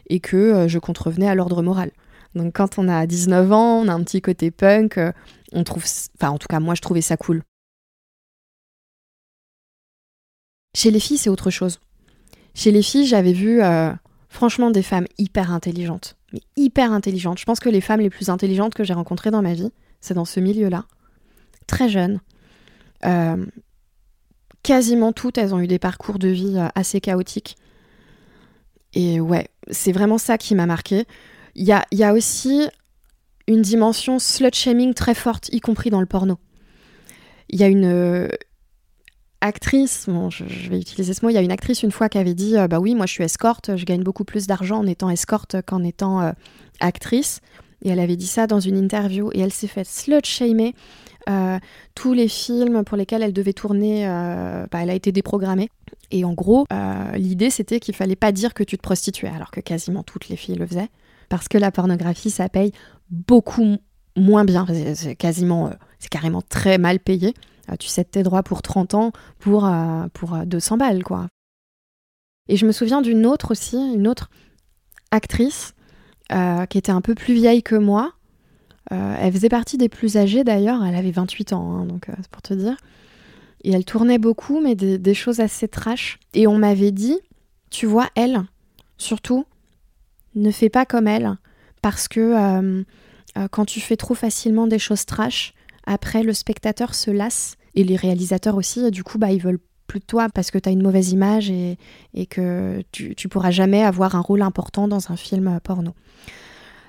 et 0.08 0.20
que 0.20 0.68
je 0.68 0.78
contrevenais 0.78 1.28
à 1.28 1.34
l'ordre 1.34 1.60
moral. 1.60 1.90
Donc 2.36 2.54
quand 2.54 2.78
on 2.78 2.88
a 2.88 3.04
19 3.04 3.50
ans, 3.50 3.80
on 3.80 3.88
a 3.88 3.92
un 3.92 4.04
petit 4.04 4.22
côté 4.22 4.52
punk, 4.52 5.00
on 5.50 5.64
trouve, 5.64 5.82
enfin 6.16 6.30
en 6.30 6.38
tout 6.38 6.46
cas 6.46 6.60
moi 6.60 6.76
je 6.76 6.80
trouvais 6.80 7.00
ça 7.00 7.16
cool. 7.16 7.42
Chez 10.74 10.90
les 10.90 11.00
filles, 11.00 11.18
c'est 11.18 11.30
autre 11.30 11.50
chose. 11.50 11.80
Chez 12.54 12.70
les 12.70 12.82
filles, 12.82 13.06
j'avais 13.06 13.32
vu 13.32 13.62
euh, 13.62 13.92
franchement 14.28 14.70
des 14.70 14.82
femmes 14.82 15.06
hyper 15.18 15.52
intelligentes. 15.52 16.16
Mais 16.32 16.40
hyper 16.56 16.92
intelligentes. 16.92 17.38
Je 17.38 17.44
pense 17.44 17.60
que 17.60 17.68
les 17.68 17.80
femmes 17.80 18.00
les 18.00 18.10
plus 18.10 18.28
intelligentes 18.28 18.74
que 18.74 18.84
j'ai 18.84 18.94
rencontrées 18.94 19.30
dans 19.30 19.42
ma 19.42 19.54
vie, 19.54 19.70
c'est 20.00 20.14
dans 20.14 20.24
ce 20.24 20.40
milieu-là. 20.40 20.84
Très 21.66 21.88
jeunes. 21.88 22.20
Euh, 23.06 23.44
quasiment 24.62 25.12
toutes, 25.12 25.38
elles 25.38 25.54
ont 25.54 25.60
eu 25.60 25.66
des 25.66 25.78
parcours 25.78 26.18
de 26.18 26.28
vie 26.28 26.56
euh, 26.56 26.68
assez 26.74 27.00
chaotiques. 27.00 27.56
Et 28.94 29.20
ouais, 29.20 29.48
c'est 29.70 29.92
vraiment 29.92 30.18
ça 30.18 30.38
qui 30.38 30.54
m'a 30.54 30.66
marqué. 30.66 31.04
Il 31.54 31.64
y 31.64 31.72
a, 31.72 31.84
y 31.92 32.04
a 32.04 32.12
aussi 32.12 32.68
une 33.46 33.62
dimension 33.62 34.18
slut-shaming 34.18 34.94
très 34.94 35.14
forte, 35.14 35.48
y 35.52 35.60
compris 35.60 35.90
dans 35.90 36.00
le 36.00 36.06
porno. 36.06 36.38
Il 37.50 37.60
y 37.60 37.64
a 37.64 37.68
une, 37.68 38.28
actrice, 39.44 40.06
bon, 40.08 40.30
je, 40.30 40.44
vais 40.70 40.80
utiliser 40.80 41.12
ce 41.12 41.24
mot, 41.24 41.30
il 41.30 41.34
y 41.34 41.38
a 41.38 41.42
une 41.42 41.52
actrice 41.52 41.82
une 41.82 41.92
fois 41.92 42.08
qui 42.08 42.18
avait 42.18 42.34
dit 42.34 42.56
euh, 42.56 42.66
Bah 42.66 42.80
oui, 42.80 42.94
moi 42.94 43.06
je 43.06 43.12
suis 43.12 43.24
escorte, 43.24 43.76
je 43.76 43.84
gagne 43.84 44.02
beaucoup 44.02 44.24
plus 44.24 44.46
d'argent 44.46 44.78
en 44.78 44.86
étant 44.86 45.10
escorte 45.10 45.56
qu'en 45.62 45.84
étant 45.84 46.22
euh, 46.22 46.32
actrice. 46.80 47.40
Et 47.84 47.90
elle 47.90 48.00
avait 48.00 48.16
dit 48.16 48.26
ça 48.26 48.46
dans 48.46 48.60
une 48.60 48.76
interview 48.76 49.30
et 49.32 49.40
elle 49.40 49.52
s'est 49.52 49.66
fait 49.66 49.86
slut-shamer. 49.86 50.74
Euh, 51.30 51.58
tous 51.94 52.12
les 52.12 52.28
films 52.28 52.84
pour 52.84 52.98
lesquels 52.98 53.22
elle 53.22 53.32
devait 53.32 53.54
tourner, 53.54 54.06
bah, 54.70 54.82
elle 54.82 54.90
a 54.90 54.94
été 54.94 55.12
déprogrammée. 55.12 55.70
Et 56.10 56.24
en 56.24 56.32
gros, 56.32 56.66
l'idée 57.14 57.50
c'était 57.50 57.80
qu'il 57.80 57.94
fallait 57.94 58.16
pas 58.16 58.32
dire 58.32 58.52
que 58.52 58.62
tu 58.62 58.76
te 58.76 58.82
prostituais, 58.82 59.30
alors 59.34 59.50
que 59.50 59.60
quasiment 59.60 60.02
toutes 60.02 60.28
les 60.28 60.36
filles 60.36 60.56
le 60.56 60.66
faisaient, 60.66 60.90
parce 61.28 61.48
que 61.48 61.56
la 61.56 61.70
pornographie 61.70 62.30
ça 62.30 62.48
paye 62.48 62.72
beaucoup 63.10 63.76
moins 64.16 64.44
bien, 64.44 64.66
c'est 64.94 65.16
quasiment, 65.16 65.70
c'est 65.98 66.10
carrément 66.10 66.42
très 66.42 66.78
mal 66.78 67.00
payé. 67.00 67.34
Tu 67.78 67.88
cèdes 67.88 68.10
tes 68.10 68.22
droits 68.22 68.42
pour 68.42 68.62
30 68.62 68.94
ans 68.94 69.12
pour, 69.38 69.64
euh, 69.66 70.06
pour 70.12 70.36
200 70.36 70.74
euh, 70.74 70.78
balles, 70.78 71.02
quoi. 71.02 71.28
Et 72.48 72.56
je 72.56 72.66
me 72.66 72.72
souviens 72.72 73.00
d'une 73.00 73.24
autre 73.24 73.52
aussi, 73.52 73.76
une 73.76 74.06
autre 74.06 74.30
actrice 75.10 75.74
euh, 76.32 76.66
qui 76.66 76.78
était 76.78 76.92
un 76.92 77.00
peu 77.00 77.14
plus 77.14 77.34
vieille 77.34 77.62
que 77.62 77.74
moi. 77.74 78.12
elle 78.90 79.32
faisait 79.32 79.48
partie 79.48 79.78
des 79.78 79.88
plus 79.88 80.16
âgées 80.16 80.44
d'ailleurs, 80.44 80.84
elle 80.84 80.94
avait 80.94 81.10
28 81.10 81.52
ans, 81.52 81.72
hein, 81.72 81.84
donc 81.86 82.06
c'est 82.08 82.28
pour 82.28 82.42
te 82.42 82.54
dire. 82.54 82.76
Et 83.62 83.72
elle 83.72 83.84
tournait 83.84 84.18
beaucoup, 84.18 84.60
mais 84.60 84.74
des, 84.74 84.98
des 84.98 85.14
choses 85.14 85.40
assez 85.40 85.68
trash. 85.68 86.18
Et 86.34 86.46
on 86.46 86.58
m'avait 86.58 86.92
dit, 86.92 87.18
tu 87.70 87.86
vois, 87.86 88.08
elle, 88.14 88.42
surtout, 88.98 89.46
ne 90.34 90.50
fais 90.50 90.68
pas 90.68 90.84
comme 90.84 91.08
elle, 91.08 91.36
parce 91.80 92.08
que 92.08 92.84
quand 93.50 93.64
tu 93.64 93.80
fais 93.80 93.96
trop 93.96 94.14
facilement 94.14 94.66
des 94.66 94.78
choses 94.78 95.06
trash, 95.06 95.54
après, 95.86 96.22
le 96.22 96.32
spectateur 96.32 96.94
se 96.94 97.10
lasse 97.10 97.56
et 97.74 97.84
les 97.84 97.96
réalisateurs 97.96 98.56
aussi. 98.56 98.90
du 98.90 99.04
coup, 99.04 99.18
bah, 99.18 99.32
ils 99.32 99.42
veulent 99.42 99.60
plus 99.86 100.00
de 100.00 100.04
toi 100.04 100.28
parce 100.32 100.50
que 100.50 100.58
tu 100.58 100.68
as 100.68 100.72
une 100.72 100.82
mauvaise 100.82 101.12
image 101.12 101.50
et, 101.50 101.76
que 102.26 102.82
tu, 102.92 103.14
tu 103.14 103.28
pourras 103.28 103.50
jamais 103.50 103.82
avoir 103.82 104.14
un 104.14 104.20
rôle 104.20 104.42
important 104.42 104.88
dans 104.88 105.10
un 105.10 105.16
film 105.16 105.60
porno. 105.62 105.94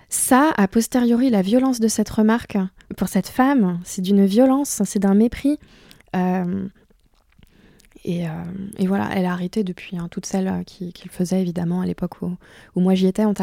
Ça, 0.09 0.51
a 0.55 0.67
posteriori, 0.67 1.29
la 1.29 1.41
violence 1.41 1.79
de 1.79 1.87
cette 1.87 2.09
remarque 2.09 2.57
pour 2.95 3.07
cette 3.07 3.27
femme, 3.27 3.79
c'est 3.83 4.01
d'une 4.01 4.25
violence, 4.25 4.81
c'est 4.85 4.99
d'un 4.99 5.15
mépris. 5.15 5.59
Euh, 6.15 6.67
euh, 8.07 8.43
et, 8.77 8.87
voilà, 8.87 9.09
elle 9.13 9.25
a 9.25 9.31
arrêté 9.31 9.63
depuis. 9.63 9.97
Hein, 9.97 10.07
toutes 10.09 10.25
celles 10.25 10.63
qui, 10.65 10.93
le 11.03 11.11
faisaient, 11.11 11.41
évidemment, 11.41 11.81
à 11.81 11.85
l'époque 11.85 12.21
où, 12.21 12.37
moi 12.79 12.95
j'y 12.95 13.07
étais, 13.07 13.25
ont, 13.25 13.33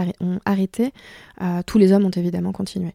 arrêté. 0.45 0.93
Euh, 1.41 1.63
tous 1.67 1.79
les 1.79 1.93
hommes 1.93 2.05
ont 2.05 2.11
évidemment 2.11 2.53
continué. 2.53 2.95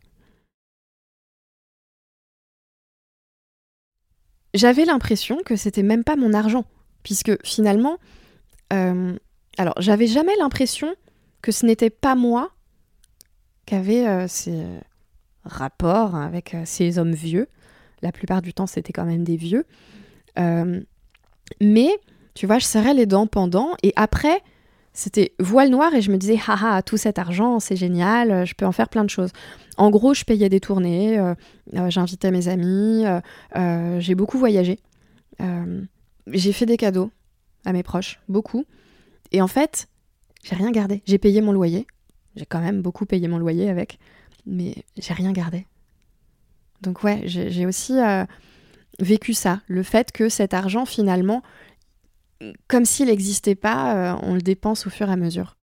J'avais 4.58 4.86
l'impression 4.86 5.38
que 5.46 5.56
c'était 5.56 5.84
même 5.84 6.04
pas 6.04 6.16
mon 6.16 6.34
argent, 6.34 6.66
puisque 7.04 7.32
finalement, 7.46 7.98
euh, 8.74 9.16
alors 9.58 9.76
j'avais 9.80 10.08
jamais 10.08 10.36
l'impression 10.38 10.94
que 11.42 11.52
ce 11.52 11.66
n'était 11.66 11.90
pas 11.90 12.16
moi 12.16 12.52
qui 13.66 13.76
avait 13.76 14.08
euh, 14.08 14.28
ces 14.28 14.64
rapports 15.44 16.16
avec 16.16 16.54
euh, 16.54 16.64
ces 16.66 17.00
hommes 17.00 17.14
vieux. 17.14 17.48
La 18.02 18.12
plupart 18.12 18.42
du 18.42 18.54
temps, 18.54 18.68
c'était 18.68 18.94
quand 18.94 19.06
même 19.06 19.24
des 19.24 19.38
vieux. 19.38 19.66
mais, 21.62 21.90
tu 22.36 22.46
vois, 22.46 22.60
je 22.60 22.66
serrais 22.66 22.94
les 22.94 23.08
dents 23.08 23.26
pendant, 23.26 23.76
et 23.82 23.92
après, 23.96 24.44
c'était 24.98 25.34
voile 25.40 25.70
noir 25.70 25.94
et 25.94 26.02
je 26.02 26.10
me 26.12 26.18
disais, 26.18 26.40
haha, 26.48 26.82
tout 26.82 26.98
cet 26.98 27.20
argent, 27.20 27.60
c'est 27.60 27.76
génial, 27.76 28.48
je 28.48 28.56
peux 28.56 28.66
en 28.66 28.72
faire 28.72 28.90
plein 28.90 29.04
de 29.04 29.12
choses. 29.12 29.30
En 29.78 29.92
gros, 29.92 30.16
je 30.16 30.24
payais 30.24 30.50
des 30.50 30.60
tournées, 30.60 31.20
euh, 31.20 31.36
euh, 31.76 31.92
j'invitais 31.92 32.32
mes 32.32 32.48
amis, 32.48 33.06
euh, 33.56 34.00
j'ai 34.00 34.16
beaucoup 34.16 34.40
voyagé. 34.40 34.80
j'ai 36.26 36.52
fait 36.52 36.66
des 36.66 36.78
cadeaux 36.78 37.12
à 37.64 37.74
mes 37.74 37.84
proches, 37.84 38.20
beaucoup. 38.28 38.66
Et 39.32 39.40
en 39.40 39.48
fait, 39.48 39.88
j'ai 40.44 40.56
rien 40.56 40.72
gardé. 40.72 41.04
J'ai 41.06 41.20
payé 41.20 41.42
mon 41.42 41.52
loyer. 41.52 41.86
J'ai 42.36 42.48
quand 42.48 42.60
même 42.60 42.82
beaucoup 42.82 43.06
payé 43.06 43.28
mon 43.28 43.38
loyer 43.38 43.70
avec, 43.70 44.00
mais 44.48 44.84
j'ai 44.98 45.14
rien 45.14 45.32
gardé. 45.32 45.68
Donc 46.82 47.04
ouais, 47.04 47.22
j'ai 47.26 47.68
aussi 47.68 48.00
vécu 49.00 49.36
ça, 49.36 49.62
le 49.68 49.84
fait 49.84 50.12
que 50.12 50.28
cet 50.28 50.56
argent 50.56 50.88
finalement 50.88 51.44
comme 52.68 52.86
s'il 52.86 53.08
n'existait 53.08 53.56
pas, 53.56 54.14
euh, 54.14 54.20
on 54.24 54.34
le 54.34 54.42
dépense 54.42 54.88
au 54.88 54.90
fur 54.90 55.10
et 55.10 55.14
à 55.14 55.16
mesure. 55.16 55.58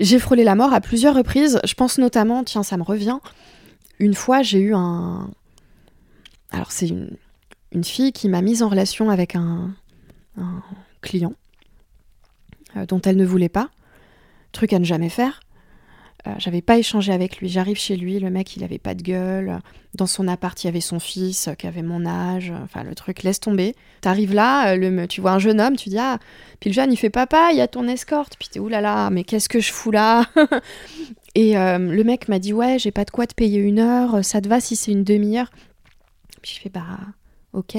J'ai 0.00 0.18
frôlé 0.18 0.44
la 0.44 0.54
mort 0.54 0.72
à 0.72 0.80
plusieurs 0.80 1.14
reprises. 1.14 1.60
Je 1.64 1.74
pense 1.74 1.98
notamment, 1.98 2.44
tiens, 2.44 2.62
ça 2.62 2.76
me 2.76 2.82
revient. 2.82 3.18
Une 3.98 4.14
fois, 4.14 4.42
j'ai 4.42 4.60
eu 4.60 4.74
un. 4.74 5.30
Alors, 6.50 6.70
c'est 6.70 6.88
une, 6.88 7.16
fille 7.84 8.12
qui 8.12 8.28
m'a 8.28 8.40
mise 8.40 8.62
en 8.62 8.68
relation 8.68 9.10
avec 9.10 9.34
un, 9.34 9.74
client 11.00 11.34
euh, 12.76 12.86
dont 12.86 13.00
elle 13.02 13.16
ne 13.16 13.26
voulait 13.26 13.48
pas. 13.48 13.70
Truc 14.52 14.72
à 14.72 14.78
ne 14.78 14.84
jamais 14.84 15.10
faire. 15.10 15.40
Euh, 16.26 16.32
j'avais 16.38 16.62
pas 16.62 16.78
échangé 16.78 17.12
avec 17.12 17.38
lui. 17.38 17.48
J'arrive 17.48 17.76
chez 17.76 17.96
lui, 17.96 18.18
le 18.18 18.30
mec 18.30 18.56
il 18.56 18.64
avait 18.64 18.78
pas 18.78 18.94
de 18.94 19.02
gueule. 19.02 19.60
Dans 19.94 20.06
son 20.06 20.26
appart 20.26 20.62
il 20.62 20.66
y 20.66 20.68
avait 20.68 20.80
son 20.80 20.98
fils 20.98 21.48
euh, 21.48 21.54
qui 21.54 21.66
avait 21.66 21.82
mon 21.82 22.06
âge. 22.06 22.52
Enfin 22.64 22.82
le 22.82 22.94
truc 22.94 23.22
laisse 23.22 23.38
tomber. 23.38 23.76
T'arrives 24.00 24.34
là, 24.34 24.72
euh, 24.72 24.76
le, 24.76 25.06
tu 25.06 25.20
vois 25.20 25.32
un 25.32 25.38
jeune 25.38 25.60
homme, 25.60 25.76
tu 25.76 25.88
dis 25.90 25.98
ah. 25.98 26.18
Puis 26.60 26.70
le 26.70 26.74
jeune 26.74 26.92
il 26.92 26.96
fait 26.96 27.10
papa, 27.10 27.50
il 27.52 27.58
y 27.58 27.60
a 27.60 27.68
ton 27.68 27.86
escorte. 27.86 28.36
Puis 28.38 28.48
t'es 28.50 28.58
oulala, 28.58 29.10
mais 29.10 29.22
qu'est-ce 29.22 29.48
que 29.48 29.60
je 29.60 29.72
fous 29.72 29.92
là? 29.92 30.26
Et 31.34 31.52
le 31.54 32.02
mec 32.02 32.28
m'a 32.28 32.40
dit 32.40 32.52
ouais 32.52 32.80
j'ai 32.80 32.90
pas 32.90 33.04
de 33.04 33.10
quoi 33.10 33.26
te 33.26 33.34
payer 33.34 33.60
une 33.60 33.78
heure. 33.78 34.24
Ça 34.24 34.40
te 34.40 34.48
va 34.48 34.60
si 34.60 34.74
c'est 34.74 34.90
une 34.90 35.04
demi-heure? 35.04 35.50
Puis 36.42 36.54
je 36.56 36.60
fais 36.60 36.68
bah 36.68 36.98
ok. 37.52 37.76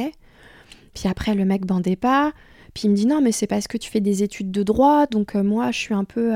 Puis 0.93 1.09
après 1.09 1.35
le 1.35 1.43
mec 1.43 1.65
bandait 1.65 1.97
pas. 1.97 2.31
Puis 2.73 2.83
il 2.85 2.91
me 2.91 2.95
dit 2.95 3.05
non 3.05 3.21
mais 3.21 3.31
c'est 3.31 3.47
parce 3.47 3.67
que 3.67 3.77
tu 3.77 3.89
fais 3.89 3.99
des 3.99 4.23
études 4.23 4.51
de 4.51 4.63
droit 4.63 5.07
donc 5.07 5.35
moi 5.35 5.71
je 5.71 5.79
suis 5.79 5.93
un 5.93 6.03
peu 6.03 6.33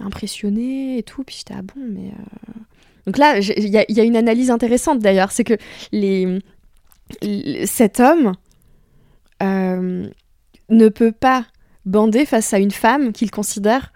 impressionné 0.00 0.98
et 0.98 1.02
tout. 1.02 1.24
Puis 1.24 1.36
j'étais, 1.38 1.54
ah 1.56 1.62
bon, 1.62 1.80
mais. 1.88 2.08
Euh. 2.08 2.52
Donc 3.06 3.18
là, 3.18 3.38
il 3.38 3.68
y, 3.68 4.00
a 4.00 4.04
une 4.04 4.16
analyse 4.16 4.50
intéressante 4.50 4.98
d'ailleurs, 4.98 5.30
c'est 5.30 5.44
que 5.44 5.54
les, 5.92 6.40
cet 7.64 8.00
homme 8.00 8.32
euh, 9.44 10.08
ne 10.70 10.88
peut 10.88 11.12
pas 11.12 11.46
bander 11.84 12.26
face 12.26 12.52
à 12.52 12.58
une 12.58 12.72
femme 12.72 13.12
qu'il 13.12 13.30
considère, 13.30 13.92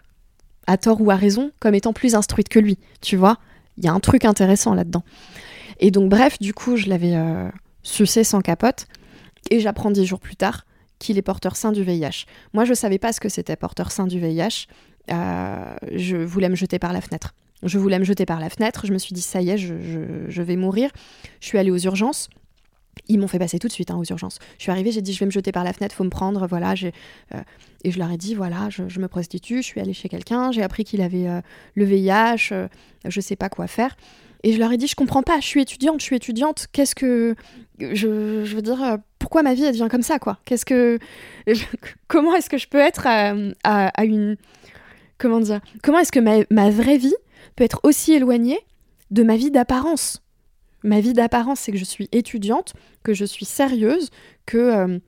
à 0.68 0.76
tort 0.76 1.00
ou 1.00 1.11
à 1.11 1.16
raison, 1.16 1.50
comme 1.59 1.74
étant 1.74 1.92
plus 1.92 2.14
instruite 2.14 2.48
que 2.48 2.61
lui. 2.61 2.78
Tu 3.00 3.16
vois? 3.16 3.38
Il 3.78 3.85
y 3.85 3.88
a 3.88 3.92
un 3.92 3.98
truc 3.98 4.24
intéressant 4.24 4.74
là-dedans. 4.74 5.02
Et 5.80 5.90
donc, 5.90 6.09
bref, 6.09 6.38
du 6.38 6.54
coup, 6.54 6.76
je 6.76 6.88
l'avais 6.88 7.16
euh, 7.16 7.48
sucé 7.83 8.22
sans 8.22 8.42
capote. 8.42 8.87
Et 9.50 9.59
j'apprends 9.59 9.90
dix 9.90 10.06
jours 10.06 10.20
plus 10.20 10.37
tard 10.37 10.66
qu'il 11.01 11.19
est 11.19 11.23
porteur 11.23 11.57
sain 11.57 11.73
du 11.73 11.83
VIH. 11.83 12.27
Moi, 12.53 12.65
je 12.65 12.71
ne 12.71 12.75
savais 12.77 12.99
pas 12.99 13.13
ce 13.13 13.19
que 13.19 13.29
c'était 13.29 13.57
porteur 13.57 13.91
sain 13.91 14.07
du 14.07 14.21
VIH. 14.21 14.69
Euh, 15.11 15.75
je 15.93 16.17
voulais 16.17 16.49
me 16.49 16.55
jeter 16.55 16.79
par 16.79 16.93
la 16.93 17.01
fenêtre. 17.01 17.35
Je 17.65 17.79
voulais 17.79 17.99
me 17.99 18.05
jeter 18.05 18.27
par 18.27 18.39
la 18.39 18.49
fenêtre. 18.49 18.87
Je 18.87 18.93
me 18.93 18.99
suis 18.99 19.13
dit, 19.13 19.23
ça 19.23 19.43
y 19.43 19.51
est, 19.51 19.59
je, 19.59 20.43
vais 20.43 20.57
mourir. 20.57 20.91
Je 21.41 21.47
suis 21.47 21.59
allée 21.59 21.73
aux 21.73 21.79
urgences. 21.79 22.29
Ils 23.09 23.19
m'ont 23.19 23.29
fait 23.29 23.39
passer 23.39 23.59
tout 23.59 23.67
de 23.67 23.73
suite 23.73 23.91
hein, 23.91 23.97
aux 23.97 24.05
urgences. 24.05 24.39
Je 24.59 24.63
suis 24.63 24.71
arrivée, 24.71 24.93
j'ai 24.93 25.01
dit, 25.01 25.13
je 25.13 25.21
vais 25.21 25.27
me 25.27 25.31
jeter 25.31 25.53
par 25.53 25.65
la 25.65 25.73
fenêtre, 25.73 25.95
faut 25.95 26.05
me 26.05 26.11
prendre. 26.11 26.47
Voilà, 26.47 26.75
euh, 26.83 27.43
et 27.83 27.91
je 27.91 27.99
leur 27.99 28.11
ai 28.11 28.17
dit, 28.17 28.35
voilà, 28.35 28.69
je, 28.71 29.01
me 29.01 29.09
prostitue. 29.09 29.63
Je 29.63 29.67
suis 29.67 29.81
allée 29.81 29.95
chez 29.95 30.09
quelqu'un. 30.09 30.53
J'ai 30.53 30.63
appris 30.63 30.85
qu'il 30.85 31.01
avait 31.01 31.29
euh, 31.29 31.41
le 31.75 31.85
VIH. 31.85 32.53
je 33.05 33.21
sais 33.21 33.37
pas 33.37 33.49
quoi 33.49 33.67
faire. 33.67 33.97
Et 34.42 34.53
je 34.53 34.59
leur 34.59 34.72
ai 34.72 34.76
dit, 34.76 34.87
je 34.87 34.94
comprends 34.94 35.22
pas, 35.22 35.40
je 35.40 35.46
suis 35.46 35.61
étudiante, 35.61 36.00
je 36.00 36.05
suis 36.05 36.16
étudiante, 36.16 36.66
qu'est-ce 36.72 36.94
que. 36.94 37.35
Je, 37.79 38.44
veux 38.55 38.62
dire, 38.62 38.98
pourquoi 39.18 39.42
ma 39.42 39.55
vie, 39.55 39.64
elle 39.64 39.72
devient 39.72 39.88
comme 39.90 40.03
ça, 40.03 40.18
quoi? 40.18 40.38
Qu'est-ce 40.44 40.64
que. 40.64 40.98
Comment 42.09 42.35
est-ce 42.35 42.50
que 42.50 42.59
je 42.59 42.68
peux 42.68 42.79
être 42.79 43.07
à 43.07 44.05
une 44.05 44.37
comment 45.20 45.38
dire 45.38 45.61
Comment 45.83 46.00
est-ce 46.00 46.11
que 46.11 46.18
ma, 46.53 46.70
vraie 46.70 46.96
vie 46.96 47.14
peut 47.55 47.62
être 47.62 47.81
aussi 47.85 48.12
éloignée 48.12 48.59
de 49.12 49.22
ma 49.22 49.37
vie 49.37 49.53
d'apparence? 49.53 50.22
Ma 50.83 51.00
vie 51.00 51.12
d'apparence, 51.12 51.61
c'est 51.61 51.72
que 51.72 51.79
je 51.79 51.85
suis 51.85 52.09
étudiante, 52.11 52.72
que 53.05 53.12
je 53.12 53.24
suis 53.24 53.44
sérieuse, 53.44 54.11
que 54.46 54.57
euh, 54.57 54.98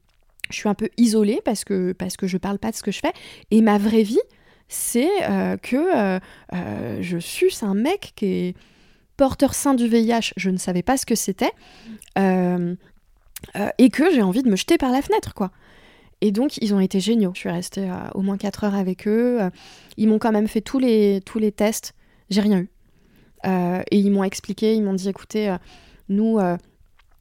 je 0.51 0.57
suis 0.57 0.69
un 0.69 0.75
peu 0.75 0.91
isolée 0.99 1.41
parce 1.45 1.65
que, 1.65 1.93
parce 1.93 2.17
que 2.17 2.27
je 2.27 2.37
parle 2.37 2.59
pas 2.59 2.71
de 2.71 2.77
ce 2.77 2.83
que 2.83 2.93
je 2.93 3.01
fais. 3.01 3.13
Et 3.51 3.63
ma 3.63 3.79
vraie 3.79 4.03
vie, 4.03 4.21
c'est 4.69 5.11
euh, 5.23 5.57
que 5.57 6.21
euh, 6.55 7.03
je 7.03 7.19
suce 7.19 7.63
un 7.63 7.75
mec 7.75 8.13
qui 8.15 8.27
est 8.27 8.57
porteur 9.23 9.55
sain 9.55 9.75
du 9.75 9.87
VIH. 9.87 10.33
Je 10.37 10.51
ne 10.51 10.57
savais 10.57 10.83
pas 10.83 10.97
ce 10.97 11.07
que 11.07 11.15
c'était. 11.15 11.53
et 13.79 13.91
que 13.91 14.11
j'ai 14.13 14.23
envie 14.23 14.43
de 14.43 14.51
me 14.51 14.57
jeter 14.57 14.79
par 14.79 14.91
la 14.91 15.01
fenêtre, 15.01 15.33
quoi. 15.33 15.53
Et 16.21 16.33
donc, 16.33 16.57
ils 16.57 16.75
ont 16.75 16.81
été 16.81 16.99
géniaux. 16.99 17.31
Je 17.35 17.39
suis 17.39 17.49
restée 17.49 17.89
au 18.15 18.23
moins 18.23 18.37
4 18.37 18.65
heures 18.65 18.75
avec 18.75 19.07
eux. 19.07 19.39
ils 19.97 20.09
m'ont 20.09 20.19
quand 20.19 20.33
même 20.33 20.49
fait 20.49 20.61
tous 20.61 20.81
les, 20.81 21.21
tous 21.25 21.39
les 21.39 21.53
tests. 21.53 21.95
J'ai 22.31 22.41
rien 22.41 22.59
eu. 22.59 22.71
et 23.45 23.97
ils 23.97 24.11
m'ont 24.11 24.25
expliqué, 24.25 24.75
ils 24.75 24.83
m'ont 24.83 24.95
dit, 24.95 25.09
écoutez, 25.09 25.57
nous, 26.09 26.41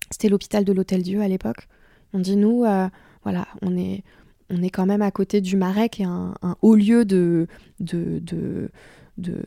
c'était 0.09 0.29
l'hôpital 0.29 0.65
de 0.65 0.73
l'Hôtel 0.73 1.03
Dieu 1.03 1.21
à 1.21 1.27
l'époque. 1.27 1.67
On 2.13 2.19
dit, 2.19 2.35
nous, 2.35 2.65
voilà, 3.23 3.47
on 3.61 3.77
est, 3.77 4.03
on 4.49 4.63
est 4.63 4.71
quand 4.71 4.87
même 4.87 5.03
à 5.03 5.11
côté 5.11 5.39
du 5.39 5.55
Marais, 5.55 5.89
qui 5.89 6.01
est 6.01 6.05
un, 6.05 6.33
haut 6.63 6.75
lieu 6.75 7.05
de, 7.05 7.45
de, 7.79 8.17
de, 8.23 8.71
de, 9.21 9.41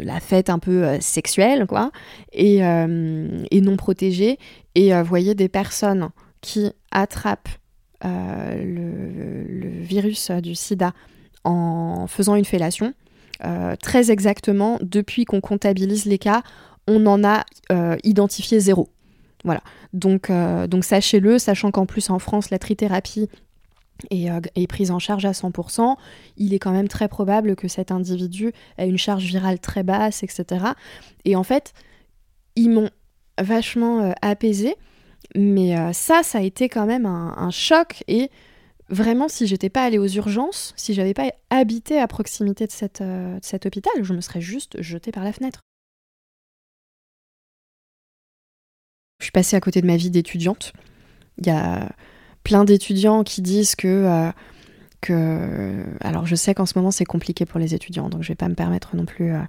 la 0.00 0.20
fête 0.20 0.50
un 0.50 0.58
peu 0.58 0.84
euh, 0.84 1.00
sexuelle, 1.00 1.66
quoi, 1.66 1.90
et, 2.32 2.64
euh, 2.64 3.42
et 3.50 3.60
non 3.60 3.76
protégée. 3.76 4.38
Et 4.74 4.92
vous 4.92 5.04
voyez 5.04 5.34
des 5.34 5.48
personnes 5.48 6.10
qui 6.40 6.72
attrapent 6.90 7.48
euh, 8.04 8.64
le, 8.64 9.68
le, 9.68 9.82
virus 9.82 10.30
du 10.30 10.54
sida 10.54 10.92
en 11.44 12.06
faisant 12.06 12.36
une 12.36 12.44
fellation. 12.44 12.94
très 13.82 14.10
exactement, 14.10 14.78
depuis 14.82 15.24
qu'on 15.24 15.40
comptabilise 15.40 16.04
les 16.04 16.18
cas, 16.18 16.42
on 16.86 17.06
en 17.06 17.24
a 17.24 17.44
identifié 18.04 18.60
zéro. 18.60 18.88
Voilà. 19.44 19.62
Donc, 19.92 20.30
donc 20.68 20.84
sachez-le, 20.84 21.38
sachant 21.38 21.70
qu'en 21.70 21.86
plus 21.86 22.10
en 22.10 22.18
France, 22.18 22.50
la 22.50 22.58
trithérapie 22.58 23.28
euh, 24.12 24.40
est, 24.54 24.66
prise 24.66 24.90
en 24.90 24.98
charge 24.98 25.24
à 25.24 25.32
100%, 25.32 25.96
il 26.36 26.54
est 26.54 26.58
quand 26.58 26.72
même 26.72 26.88
très 26.88 27.08
probable 27.08 27.56
que 27.56 27.68
cet 27.68 27.90
individu 27.90 28.52
ait 28.78 28.88
une 28.88 28.98
charge 28.98 29.24
virale 29.24 29.58
très 29.58 29.82
basse, 29.82 30.22
etc. 30.22 30.64
Et 31.24 31.36
en 31.36 31.42
fait, 31.42 31.72
ils 32.56 32.70
m'ont 32.70 32.90
vachement 33.40 34.00
euh, 34.00 34.12
apaisé, 34.22 34.76
mais 35.34 35.78
euh, 35.78 35.92
ça, 35.92 36.22
ça 36.22 36.38
a 36.38 36.42
été 36.42 36.68
quand 36.68 36.86
même 36.86 37.06
un, 37.06 37.50
choc. 37.50 38.02
Et 38.08 38.30
vraiment, 38.88 39.28
si 39.28 39.46
j'étais 39.46 39.70
pas 39.70 39.84
allée 39.84 39.98
aux 39.98 40.08
urgences, 40.08 40.74
si 40.76 40.94
j'avais 40.94 41.14
pas 41.14 41.30
habité 41.50 41.98
à 41.98 42.06
proximité 42.06 42.66
de, 42.66 42.72
cette, 42.72 43.02
de 43.02 43.38
cet 43.42 43.66
hôpital, 43.66 43.92
je 44.02 44.12
me 44.12 44.20
serais 44.20 44.40
juste 44.40 44.80
jetée 44.82 45.12
par 45.12 45.24
la 45.24 45.32
fenêtre. 45.32 45.60
Je 49.20 49.26
suis 49.26 49.32
passée 49.32 49.54
à 49.54 49.60
côté 49.60 49.82
de 49.82 49.86
ma 49.86 49.96
vie 49.96 50.10
d'étudiante. 50.10 50.72
Il 51.38 51.46
y 51.46 51.50
a 51.50 51.90
plein 52.44 52.64
d'étudiants 52.64 53.22
qui 53.24 53.42
disent 53.42 53.74
que, 53.74 53.88
euh, 53.88 54.30
que... 55.00 55.84
Alors 56.00 56.26
je 56.26 56.34
sais 56.34 56.54
qu'en 56.54 56.66
ce 56.66 56.78
moment 56.78 56.90
c'est 56.90 57.04
compliqué 57.04 57.46
pour 57.46 57.60
les 57.60 57.74
étudiants, 57.74 58.08
donc 58.08 58.22
je 58.22 58.28
vais 58.28 58.36
pas 58.36 58.48
me 58.48 58.54
permettre 58.54 58.96
non 58.96 59.04
plus... 59.04 59.34
Euh, 59.34 59.40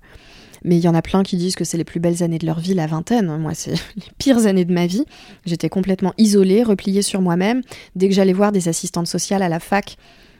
mais 0.63 0.77
il 0.77 0.84
y 0.84 0.88
en 0.88 0.93
a 0.93 1.01
plein 1.01 1.23
qui 1.23 1.38
disent 1.38 1.56
que 1.56 1.63
c'est 1.63 1.77
les 1.77 1.84
plus 1.84 1.99
belles 1.99 2.21
années 2.21 2.38
de 2.38 2.45
leur 2.45 2.60
vie, 2.60 2.75
la 2.75 2.86
vingtaine. 2.86 3.36
Moi, 3.38 3.56
c'est 3.56 3.71
les 3.95 4.04
pires 4.19 4.45
années 4.45 4.63
de 4.63 4.71
ma 4.71 4.86
vie. 4.86 5.06
J'étais 5.43 5.69
complètement 5.69 6.13
isolée, 6.19 6.62
repliée 6.62 7.01
sur 7.01 7.19
moi-même. 7.19 7.63
Dès 7.95 8.08
que 8.08 8.13
j'allais 8.13 8.34
voir 8.34 8.51
des 8.51 8.67
assistantes 8.67 9.08
sociales 9.08 9.41
à 9.41 9.49
la 9.49 9.60
fac 9.60 9.97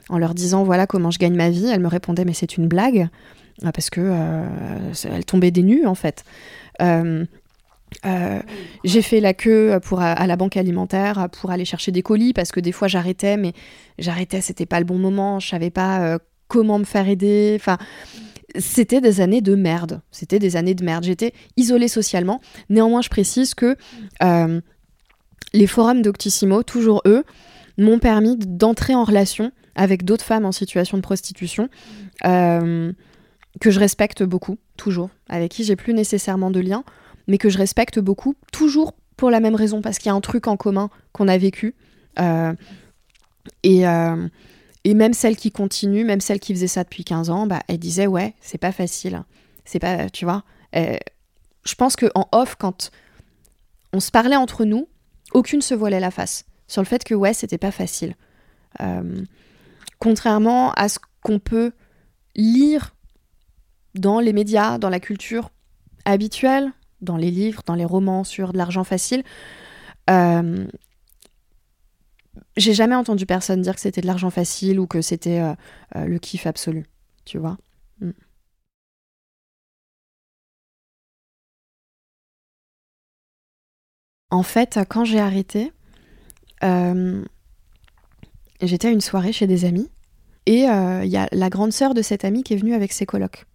en 0.10 0.20
leur 0.20 0.36
disant 0.36 0.64
voilà 0.64 0.86
comment 0.86 1.10
je 1.10 1.18
gagne 1.18 1.34
ma 1.36 1.50
vie, 1.50 1.66
elles 1.66 1.80
me 1.80 1.88
répondaient 1.88 2.26
mais 2.26 2.34
c'est 2.34 2.56
une 2.58 2.68
blague 2.68 3.10
euh, 3.64 3.72
parce 3.72 3.90
que 3.90 4.46
elles 5.06 5.26
tombaient 5.26 5.50
des 5.50 5.64
nues 5.64 5.88
en 5.88 5.96
fait. 5.96 6.24
J'ai 8.84 9.02
fait 9.02 9.20
la 9.20 9.34
queue 9.34 9.80
pour, 9.84 10.02
à, 10.02 10.26
la 10.28 10.36
banque 10.36 10.58
alimentaire 10.58 11.28
pour 11.32 11.52
aller 11.52 11.66
chercher 11.66 11.92
des 11.92 12.02
colis 12.02 12.34
parce 12.34 12.52
que 12.52 12.60
des 12.60 12.72
fois 12.72 12.88
j'arrêtais, 12.88 13.38
mais 13.38 13.54
j'arrêtais, 14.00 14.42
c'était 14.42 14.66
pas 14.66 14.80
le 14.80 14.86
bon 14.86 14.98
moment, 14.98 15.40
je 15.40 15.50
savais 15.50 15.70
pas 15.70 16.02
euh, 16.02 16.18
comment 16.48 16.80
me 16.80 16.84
faire 16.84 17.08
aider. 17.08 17.54
Enfin, 17.60 17.78
c'était 18.58 19.02
des 19.02 19.22
années 19.22 19.42
de 19.42 19.56
merde. 19.56 20.02
C'était 20.12 20.40
des 20.40 20.56
années 20.56 20.76
de 20.76 20.84
merde. 20.84 21.04
J'étais 21.04 21.34
isolée 21.58 21.88
socialement. 21.88 22.42
Néanmoins, 22.70 23.02
je 23.02 23.10
précise 23.10 23.54
que 23.54 23.78
euh, 24.24 24.62
les 25.54 25.68
forums 25.68 26.02
d'Octissimo, 26.02 26.64
toujours 26.64 27.02
eux, 27.06 27.24
m'ont 27.78 28.00
permis 28.00 28.38
d'entrer 28.38 28.96
en 28.96 29.04
relation 29.04 29.52
avec 29.76 30.04
d'autres 30.04 30.26
femmes 30.26 30.46
en 30.46 30.52
situation 30.52 30.98
de 30.98 31.02
prostitution 31.02 31.70
que 33.60 33.72
je 33.72 33.80
respecte 33.80 34.24
beaucoup, 34.24 34.58
toujours, 34.78 35.10
avec 35.28 35.52
qui 35.52 35.64
j'ai 35.64 35.76
plus 35.76 35.94
nécessairement 35.94 36.52
de 36.52 36.60
lien 36.60 36.84
mais 37.28 37.38
que 37.38 37.50
je 37.50 37.58
respecte 37.58 38.00
beaucoup, 38.00 38.36
toujours 38.52 38.94
pour 39.18 39.30
la 39.30 39.40
même 39.40 39.56
raison, 39.56 39.82
parce 39.82 40.00
qu'il 40.00 40.08
y 40.08 40.12
a 40.12 40.16
un 40.16 40.22
truc 40.22 40.48
en 40.48 40.58
commun 40.58 40.90
qu'on 41.12 41.28
a 41.28 41.38
vécu. 41.38 41.76
Euh, 42.20 42.54
et, 43.64 43.88
euh, 43.88 44.28
et 44.84 44.94
même 44.94 45.14
celle 45.14 45.36
qui 45.36 45.52
continue, 45.52 46.04
même 46.04 46.22
celle 46.22 46.40
qui 46.40 46.54
faisait 46.54 46.68
ça 46.68 46.84
depuis 46.84 47.04
15 47.04 47.30
ans, 47.30 47.48
bah, 47.48 47.62
elle 47.68 47.78
disait 47.78 48.08
ouais, 48.08 48.34
c'est 48.42 48.58
pas 48.58 48.72
facile. 48.72 49.24
C'est 49.64 49.80
pas, 49.80 50.10
tu 50.10 50.26
vois. 50.26 50.44
Euh, 50.76 50.98
je 51.64 51.76
pense 51.76 51.96
qu'en 51.96 52.28
off, 52.32 52.56
quand 52.56 52.90
on 53.94 54.00
se 54.00 54.10
parlait 54.10 54.36
entre 54.36 54.66
nous, 54.66 54.88
aucune 55.34 55.62
se 55.62 55.76
voilait 55.76 56.00
la 56.00 56.12
face 56.12 56.46
sur 56.68 56.82
le 56.82 56.88
fait 56.88 57.04
que 57.04 57.14
ouais, 57.14 57.34
c'était 57.34 57.58
pas 57.58 57.72
facile. 57.72 58.16
contrairement 60.00 60.72
à 60.72 60.90
ce 60.90 60.98
qu'on 61.22 61.38
peut 61.38 61.74
lire 62.36 62.96
dans 63.94 64.20
les 64.20 64.34
médias, 64.34 64.80
dans 64.80 64.90
la 64.90 65.00
culture 65.00 65.52
habituelle, 66.06 66.72
dans 67.02 67.18
les 67.18 67.32
livres, 67.32 67.64
dans 67.66 67.76
les 67.76 67.86
romans 67.86 68.24
sur 68.24 68.54
de 68.54 68.58
l'argent 68.58 68.84
facile. 68.84 69.24
Euh, 70.10 70.66
j'ai 72.58 72.74
jamais 72.74 72.96
entendu 72.96 73.26
personne 73.26 73.62
dire 73.62 73.76
que 73.76 73.82
c'était 73.82 74.02
de 74.02 74.08
l'argent 74.08 74.30
facile 74.30 74.80
ou 74.80 74.88
que 74.88 75.02
c'était 75.02 75.40
euh, 75.40 75.54
euh, 75.96 76.06
le 76.06 76.20
kiff 76.20 76.46
absolu, 76.48 76.86
tu 77.26 77.38
vois. 77.38 77.58
Mm. 78.00 78.12
En 84.30 84.44
fait, 84.44 84.80
quand 84.90 85.04
j'ai 85.04 85.20
arrêté, 85.20 85.74
j'étais 88.62 88.88
à 88.88 88.92
une 88.92 89.02
soirée 89.02 89.34
chez 89.34 89.46
des 89.46 89.66
amis 89.66 89.90
et 90.46 90.62
il 90.62 91.10
y 91.10 91.18
a 91.18 91.28
la 91.32 91.50
grande 91.50 91.74
sœur 91.74 91.94
de 91.94 92.02
cette 92.02 92.24
amie 92.24 92.44
qui 92.44 92.54
est 92.54 92.58
venue 92.58 92.74
avec 92.74 92.94
ses 92.94 93.06
colocs. 93.06 93.46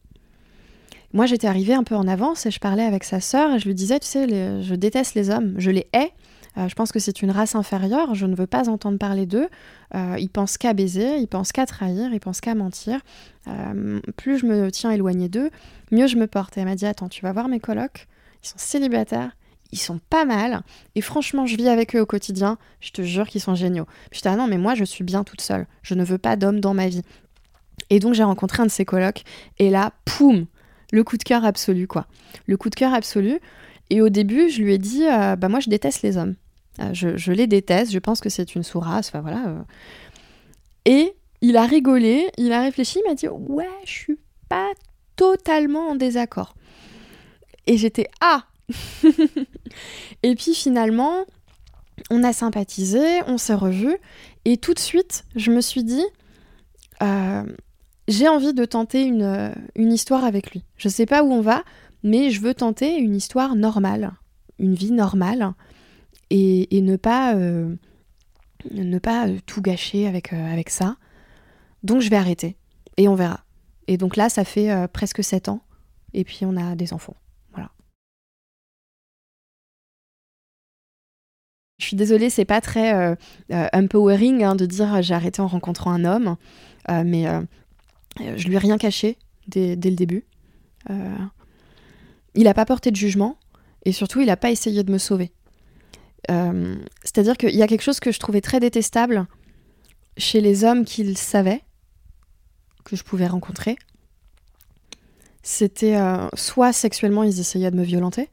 Moi, 1.12 1.26
j'étais 1.26 1.46
arrivée 1.46 1.74
un 1.74 1.84
peu 1.84 1.94
en 1.94 2.06
avance 2.08 2.46
et 2.46 2.50
je 2.50 2.58
parlais 2.58 2.84
avec 2.84 3.04
sa 3.04 3.20
sœur 3.20 3.54
et 3.54 3.58
je 3.58 3.66
lui 3.66 3.74
disais, 3.74 3.98
tu 3.98 4.06
sais, 4.06 4.62
je 4.62 4.74
déteste 4.74 5.14
les 5.14 5.30
hommes, 5.30 5.54
je 5.58 5.70
les 5.70 5.86
hais. 5.92 6.12
Euh, 6.58 6.68
je 6.68 6.74
pense 6.74 6.90
que 6.90 6.98
c'est 6.98 7.22
une 7.22 7.30
race 7.30 7.54
inférieure, 7.54 8.14
je 8.14 8.26
ne 8.26 8.34
veux 8.34 8.46
pas 8.46 8.68
entendre 8.68 8.98
parler 8.98 9.26
d'eux. 9.26 9.48
Euh, 9.94 10.16
ils 10.18 10.30
pensent 10.30 10.56
qu'à 10.56 10.72
baiser, 10.72 11.18
ils 11.18 11.28
pensent 11.28 11.52
qu'à 11.52 11.66
trahir, 11.66 12.12
ils 12.12 12.20
pensent 12.20 12.40
qu'à 12.40 12.54
mentir. 12.54 13.00
Euh, 13.46 14.00
plus 14.16 14.38
je 14.38 14.46
me 14.46 14.70
tiens 14.70 14.90
éloignée 14.90 15.28
d'eux, 15.28 15.50
mieux 15.90 16.06
je 16.06 16.16
me 16.16 16.26
porte. 16.26 16.56
Et 16.56 16.60
elle 16.60 16.66
m'a 16.66 16.74
dit, 16.74 16.86
attends, 16.86 17.08
tu 17.08 17.22
vas 17.22 17.32
voir 17.32 17.48
mes 17.48 17.60
colocs, 17.60 18.06
ils 18.42 18.48
sont 18.48 18.58
célibataires, 18.58 19.36
ils 19.72 19.78
sont 19.78 20.00
pas 20.10 20.24
mal. 20.24 20.62
Et 20.94 21.00
franchement, 21.00 21.46
je 21.46 21.56
vis 21.56 21.68
avec 21.68 21.94
eux 21.94 22.00
au 22.00 22.06
quotidien. 22.06 22.56
Je 22.80 22.90
te 22.90 23.02
jure 23.02 23.28
qu'ils 23.28 23.40
sont 23.40 23.54
géniaux. 23.54 23.86
Puis 24.10 24.18
je 24.18 24.22
dis, 24.22 24.28
ah 24.28 24.36
non, 24.36 24.46
mais 24.46 24.58
moi, 24.58 24.74
je 24.74 24.84
suis 24.84 25.04
bien 25.04 25.24
toute 25.24 25.40
seule. 25.40 25.66
Je 25.82 25.94
ne 25.94 26.04
veux 26.04 26.18
pas 26.18 26.36
d'homme 26.36 26.60
dans 26.60 26.74
ma 26.74 26.88
vie. 26.88 27.02
Et 27.90 27.98
donc, 27.98 28.14
j'ai 28.14 28.24
rencontré 28.24 28.62
un 28.62 28.66
de 28.66 28.70
ses 28.70 28.84
colocs. 28.84 29.22
Et 29.58 29.70
là, 29.70 29.92
poum, 30.04 30.46
le 30.92 31.05
coup 31.05 31.16
de 31.16 31.22
cœur 31.22 31.44
absolu, 31.44 31.87
quoi. 31.87 32.07
Le 32.46 32.57
coup 32.57 32.70
de 32.70 32.75
cœur 32.75 32.94
absolu. 32.94 33.40
Et 33.90 34.01
au 34.01 34.09
début, 34.09 34.49
je 34.51 34.62
lui 34.62 34.75
ai 34.75 34.79
dit, 34.79 35.07
euh, 35.07 35.37
bah 35.37 35.49
moi, 35.49 35.61
je 35.61 35.70
déteste 35.70 36.03
les 36.03 36.16
hommes. 36.16 36.35
Euh, 36.81 36.90
je, 36.92 37.33
les 37.33 37.46
déteste, 37.46 37.92
je 37.92 37.99
pense 37.99 38.20
que 38.20 38.29
c'est 38.29 38.55
une 38.55 38.62
sous-race, 38.62 39.09
enfin 39.09 39.20
voilà. 39.20 39.46
Euh. 39.46 39.62
Et 40.85 41.14
il 41.40 41.57
a 41.57 41.64
rigolé, 41.64 42.29
il 42.37 42.53
a 42.53 42.61
réfléchi, 42.61 43.01
il 43.05 43.09
m'a 43.09 43.14
dit, 43.14 43.29
ouais, 43.29 43.68
je 43.85 43.90
suis 43.90 44.18
pas 44.49 44.68
totalement 45.16 45.88
en 45.88 45.94
désaccord. 45.94 46.55
Et 47.66 47.77
j'étais, 47.77 48.09
ah 48.20 48.44
Et 50.22 50.35
puis 50.35 50.55
finalement, 50.55 51.25
on 52.11 52.22
a 52.22 52.33
sympathisé, 52.33 53.22
on 53.27 53.38
s'est 53.38 53.55
revus, 53.55 53.96
et 54.44 54.57
tout 54.57 54.75
de 54.75 54.79
suite, 54.79 55.25
je 55.35 55.51
me 55.51 55.61
suis 55.61 55.85
dit, 55.85 56.05
j'ai 58.08 58.28
envie 58.28 58.54
de 58.54 58.64
tenter 58.64 59.02
une, 59.02 59.22
euh, 59.22 59.52
une, 59.74 59.92
histoire 59.92 60.24
avec 60.24 60.52
lui. 60.52 60.64
Je 60.76 60.88
sais 60.88 61.06
pas 61.06 61.22
où 61.22 61.32
on 61.32 61.40
va, 61.40 61.64
mais 62.02 62.30
je 62.30 62.40
veux 62.40 62.54
tenter 62.54 62.96
une 62.96 63.16
histoire 63.16 63.56
normale, 63.56 64.12
une 64.58 64.74
vie 64.74 64.92
normale, 64.92 65.54
et, 66.30 66.76
et 66.76 66.80
ne 66.82 66.96
pas, 66.96 67.34
euh, 67.34 67.74
ne 68.70 68.98
pas 68.98 69.28
euh, 69.28 69.38
tout 69.46 69.60
gâcher 69.60 70.06
avec, 70.06 70.32
avec 70.32 70.70
ça. 70.70 70.96
Donc 71.82 72.00
je 72.00 72.10
vais 72.10 72.16
arrêter, 72.16 72.56
et 72.96 73.08
on 73.08 73.14
verra. 73.14 73.40
Et 73.88 73.96
donc 73.96 74.16
là, 74.16 74.28
ça 74.28 74.44
fait 74.44 74.88
presque 74.92 75.22
7 75.22 75.48
ans, 75.48 75.62
et 76.12 76.24
puis 76.24 76.40
on 76.42 76.56
a 76.56 76.74
des 76.74 76.92
enfants. 76.92 77.16
Voilà. 77.52 77.70
Je 81.78 81.86
suis 81.86 81.96
désolée, 81.96 82.30
c'est 82.30 82.44
pas 82.44 82.60
très 82.60 83.16
empowering 83.72 84.42
hein, 84.42 84.56
de 84.56 84.66
dire 84.66 85.02
j'ai 85.02 85.14
arrêté 85.14 85.40
en 85.40 85.46
rencontrant 85.46 85.92
un 85.92 86.04
homme, 86.04 86.36
mais 86.88 87.28
je 88.18 88.46
lui 88.46 88.55
ai 88.55 88.59
rien 88.59 88.79
caché 88.79 89.18
dès, 89.48 89.74
le 89.76 89.96
début. 89.96 90.24
Euh, 90.90 91.16
il 92.35 92.44
n'a 92.44 92.55
pas 92.55 92.64
porté 92.64 92.90
de 92.90 92.96
jugement 92.96 93.38
et 93.85 93.92
surtout 93.92 94.20
il 94.20 94.26
n'a 94.26 94.37
pas 94.37 94.50
essayé 94.50 94.83
de 94.83 94.92
me 94.92 94.98
sauver. 94.98 95.33
Euh, 96.31 96.76
c'est-à-dire 97.02 97.37
qu'il 97.37 97.55
y 97.55 97.62
a 97.62 97.66
quelque 97.66 97.83
chose 97.83 98.00
que 98.00 98.12
je 98.12 98.18
trouvais 98.18 98.40
très 98.40 98.61
détestable 98.61 99.26
chez 100.16 100.40
les 100.40 100.64
hommes 100.64 100.85
qu'il 100.85 101.16
savait 101.16 101.62
que 102.85 102.96
je 102.96 103.05
pouvais 103.05 103.26
rencontrer. 103.26 103.76
C'était 105.42 105.96
soit 106.35 106.72
sexuellement 106.72 107.22
ils 107.22 107.38
essayaient 107.38 107.70
de 107.70 107.76
me 107.76 107.85
violenter 107.85 108.29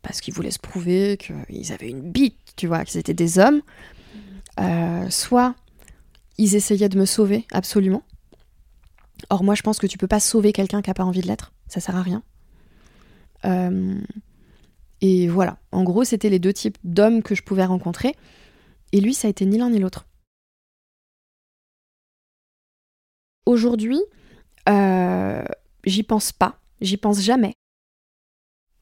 parce 0.00 0.22
qu'ils 0.22 0.32
voulaient 0.32 0.50
se 0.50 0.58
prouver 0.58 1.18
qu'ils 1.18 1.72
avaient 1.72 1.90
une 1.90 2.00
bite 2.00 2.42
tu 2.56 2.66
vois, 2.66 2.84
qu'ils 2.84 3.00
étaient 3.00 3.14
des 3.14 3.38
hommes, 3.38 3.62
euh, 4.60 5.08
soit 5.10 5.54
ils 6.38 6.54
essayaient 6.54 6.88
de 6.88 6.98
me 6.98 7.06
sauver 7.06 7.46
absolument. 7.52 8.02
Or 9.30 9.44
moi 9.44 9.54
je 9.54 9.62
pense 9.62 9.78
que 9.78 9.86
tu 9.86 9.98
peux 9.98 10.06
pas 10.06 10.20
sauver 10.20 10.52
quelqu'un 10.52 10.82
qui 10.82 10.90
a 10.90 10.94
pas 10.94 11.04
envie 11.04 11.20
de 11.20 11.26
l'être, 11.26 11.52
ça 11.68 11.80
sert 11.80 11.96
à 11.96 12.02
rien. 12.02 12.22
Euh, 13.44 14.00
et 15.00 15.28
voilà, 15.28 15.58
en 15.72 15.82
gros 15.82 16.04
c'était 16.04 16.30
les 16.30 16.38
deux 16.38 16.52
types 16.52 16.78
d'hommes 16.84 17.22
que 17.22 17.34
je 17.34 17.42
pouvais 17.42 17.64
rencontrer. 17.64 18.14
Et 18.92 19.00
lui 19.00 19.14
ça 19.14 19.28
a 19.28 19.30
été 19.30 19.46
ni 19.46 19.58
l'un 19.58 19.70
ni 19.70 19.78
l'autre. 19.78 20.06
Aujourd'hui, 23.46 24.00
euh, 24.68 25.44
j'y 25.84 26.02
pense 26.02 26.32
pas, 26.32 26.60
j'y 26.80 26.96
pense 26.96 27.20
jamais. 27.20 27.54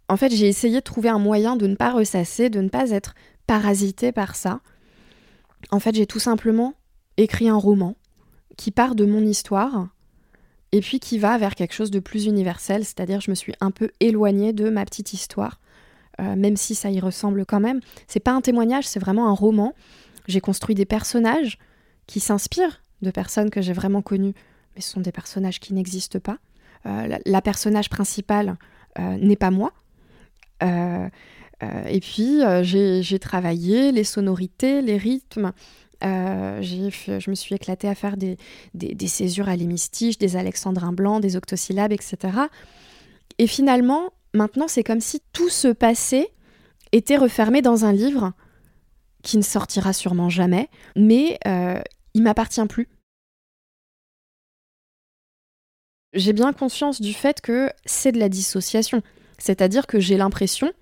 En 0.09 0.17
fait, 0.17 0.31
j'ai 0.35 0.49
essayé 0.49 0.77
de 0.77 0.85
trouver 0.85 1.09
un 1.09 1.21
moyen 1.21 1.57
de 1.57 1.67
ne 1.67 1.77
pas 1.77 1.93
ressasser, 1.93 2.51
de 2.51 2.61
ne 2.61 2.69
pas 2.69 2.91
être 2.91 3.15
parasité 3.47 4.13
par 4.13 4.35
ça. 4.35 4.61
En 5.71 5.79
fait, 5.79 5.95
j'ai 5.95 6.07
tout 6.07 6.19
simplement 6.19 6.75
écrit 7.17 7.49
un 7.49 7.57
roman 7.57 7.97
qui 8.57 8.71
part 8.71 8.95
de 8.95 9.05
mon 9.07 9.21
histoire 9.21 9.89
et 10.73 10.81
puis 10.81 11.01
qui 11.01 11.19
va 11.19 11.37
vers 11.39 11.55
quelque 11.55 11.75
chose 11.75 11.91
de 11.91 11.99
plus 11.99 12.27
universel, 12.27 12.85
c'est-à-dire 12.85 13.21
je 13.21 13.31
me 13.31 13.35
suis 13.35 13.55
un 13.61 13.71
peu 13.71 13.91
éloignée 14.01 14.53
de 14.53 14.71
ma 14.71 14.85
petite 14.85 15.13
histoire, 15.13 15.61
euh, 16.21 16.37
même 16.37 16.57
si 16.57 16.75
ça 16.75 16.91
y 16.91 17.01
ressemble 17.01 17.45
quand 17.45 17.61
même. 17.61 17.81
C'est 18.07 18.21
pas 18.21 18.33
un 18.33 18.41
témoignage, 18.41 18.87
c'est 18.87 19.01
vraiment 19.01 19.29
un 19.29 19.35
roman. 19.35 19.75
J'ai 20.29 20.41
construit 20.41 20.75
des 20.75 20.85
personnages 20.85 21.59
qui 22.07 22.21
s'inspirent 22.21 22.83
de 23.03 23.11
personnes 23.11 23.51
que 23.51 23.63
j'ai 23.63 23.73
vraiment 23.73 24.03
connues 24.03 24.35
mais 24.75 24.83
ce 24.83 24.91
sont 24.91 25.01
des 25.01 25.11
personnages 25.11 25.59
qui 25.59 25.75
n'existent 25.75 26.21
pas. 26.21 26.39
Euh, 26.87 27.19
la, 27.27 27.43
personnage 27.43 27.91
principale 27.91 28.57
euh, 28.99 29.17
n'est 29.17 29.37
pas 29.37 29.51
moi. 29.51 29.73
Et 31.89 32.01
puis, 32.01 32.41
j'ai 32.63 33.19
travaillé 33.19 33.93
les 33.93 34.05
sonorités, 34.05 34.81
les 34.81 34.97
rythmes. 34.97 35.53
Je 36.03 37.31
me 37.31 37.35
suis 37.35 37.55
éclatée 37.55 37.89
à 37.89 37.95
faire 37.95 38.17
des, 38.17 38.37
des, 38.75 39.09
césures 39.09 39.49
à 39.49 39.57
l'hémistiche, 39.57 40.19
des 40.19 40.37
alexandrins 40.37 40.93
blancs, 40.93 41.21
des 41.21 41.37
octosyllabes, 41.37 41.93
etc. 41.93 42.17
Et 43.39 43.47
finalement, 43.47 44.13
maintenant, 44.35 44.69
c'est 44.69 44.85
comme 44.85 45.01
si 45.01 45.21
tout 45.33 45.49
ce 45.49 45.69
passé 45.69 46.29
était 46.93 47.17
refermé 47.17 47.63
dans 47.63 47.85
un 47.85 47.93
livre 47.93 48.33
qui 49.23 49.37
ne 49.37 49.43
sortira 49.43 49.93
sûrement 49.93 50.31
jamais, 50.31 50.69
mais 50.97 51.39
il 52.15 52.23
m'appartient 52.23 52.65
plus. 52.67 52.89
j'ai 56.13 56.33
bien 56.33 56.53
conscience 56.53 57.01
du 57.01 57.13
fait 57.13 57.41
que 57.41 57.71
c'est 57.85 58.13
de 58.13 58.19
la 58.19 58.29
dissociation. 58.29 59.03
C'est-à-dire 59.39 59.87
que 59.87 60.01
j'ai 60.01 60.17
l'impression 60.17 60.73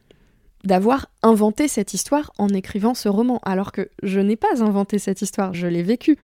d'avoir 0.65 1.07
inventé 1.23 1.69
cette 1.69 1.95
histoire 1.95 2.33
en 2.39 2.49
écrivant 2.49 2.95
ce 2.95 3.09
roman, 3.09 3.41
alors 3.45 3.73
que 3.73 3.91
je 4.03 4.21
n'ai 4.21 4.37
pas 4.37 4.63
inventé 4.63 4.99
cette 4.99 5.23
histoire, 5.23 5.55
je 5.55 5.67
l'ai 5.67 5.83
vécue. 5.83 6.19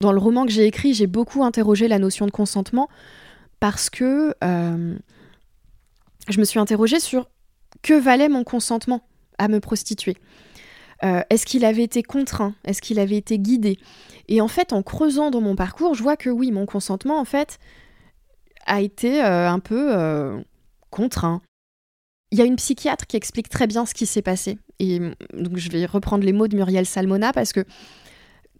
Dans 0.00 0.12
le 0.12 0.18
roman 0.18 0.44
que 0.44 0.52
j'ai 0.52 0.66
écrit, 0.66 0.92
j'ai 0.92 1.06
beaucoup 1.06 1.42
interrogé 1.42 1.88
la 1.88 1.98
notion 1.98 2.26
de 2.26 2.30
consentement 2.30 2.88
parce 3.60 3.88
que 3.88 4.34
euh, 4.44 4.94
je 6.28 6.38
me 6.38 6.44
suis 6.44 6.58
interrogée 6.58 7.00
sur 7.00 7.30
que 7.82 7.94
valait 7.94 8.28
mon 8.28 8.44
consentement 8.44 9.00
à 9.38 9.48
me 9.48 9.58
prostituer. 9.58 10.16
Euh, 11.04 11.22
est-ce 11.30 11.46
qu'il 11.46 11.64
avait 11.64 11.82
été 11.82 12.02
contraint? 12.02 12.54
Est-ce 12.64 12.82
qu'il 12.82 12.98
avait 12.98 13.16
été 13.16 13.38
guidé? 13.38 13.78
Et 14.28 14.40
en 14.40 14.48
fait, 14.48 14.72
en 14.72 14.82
creusant 14.82 15.30
dans 15.30 15.40
mon 15.40 15.56
parcours, 15.56 15.94
je 15.94 16.02
vois 16.02 16.16
que 16.16 16.30
oui, 16.30 16.52
mon 16.52 16.66
consentement, 16.66 17.18
en 17.18 17.24
fait, 17.24 17.58
a 18.66 18.80
été 18.80 19.22
euh, 19.22 19.48
un 19.48 19.60
peu 19.60 20.42
contraint. 20.96 21.42
Il 22.32 22.38
y 22.38 22.42
a 22.42 22.44
une 22.44 22.56
psychiatre 22.56 23.06
qui 23.06 23.16
explique 23.16 23.48
très 23.48 23.66
bien 23.66 23.86
ce 23.86 23.94
qui 23.94 24.06
s'est 24.06 24.22
passé. 24.22 24.58
Et 24.78 24.98
donc, 25.32 25.56
je 25.56 25.70
vais 25.70 25.86
reprendre 25.86 26.24
les 26.24 26.32
mots 26.32 26.48
de 26.48 26.56
Muriel 26.56 26.86
Salmona 26.86 27.32
parce 27.32 27.52
que 27.52 27.64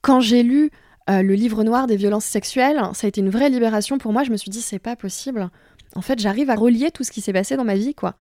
quand 0.03 0.20
j'ai 0.20 0.42
lu 0.42 0.70
le 1.09 1.35
livre 1.35 1.64
noir 1.64 1.87
des 1.87 1.96
violences 1.96 2.27
sexuelles, 2.27 2.81
ça 2.94 3.07
a 3.07 3.09
été 3.09 3.20
une 3.20 3.31
vraie 3.31 3.51
libération 3.51 3.99
pour 3.99 4.12
moi. 4.12 4.22
Je 4.22 4.31
me 4.31 4.37
suis 4.37 4.51
dit, 4.51 4.61
c'est 4.61 4.79
pas 4.79 4.96
possible. 4.96 5.51
En 5.94 6.03
fait, 6.03 6.18
j'arrive 6.18 6.51
à 6.51 6.55
relier 6.55 6.90
tout 6.90 7.05
ce 7.05 7.11
qui 7.11 7.20
s'est 7.20 7.33
passé 7.33 7.57
dans 7.57 7.64
ma 7.64 7.75
vie, 7.75 7.94
quoi. 7.94 8.16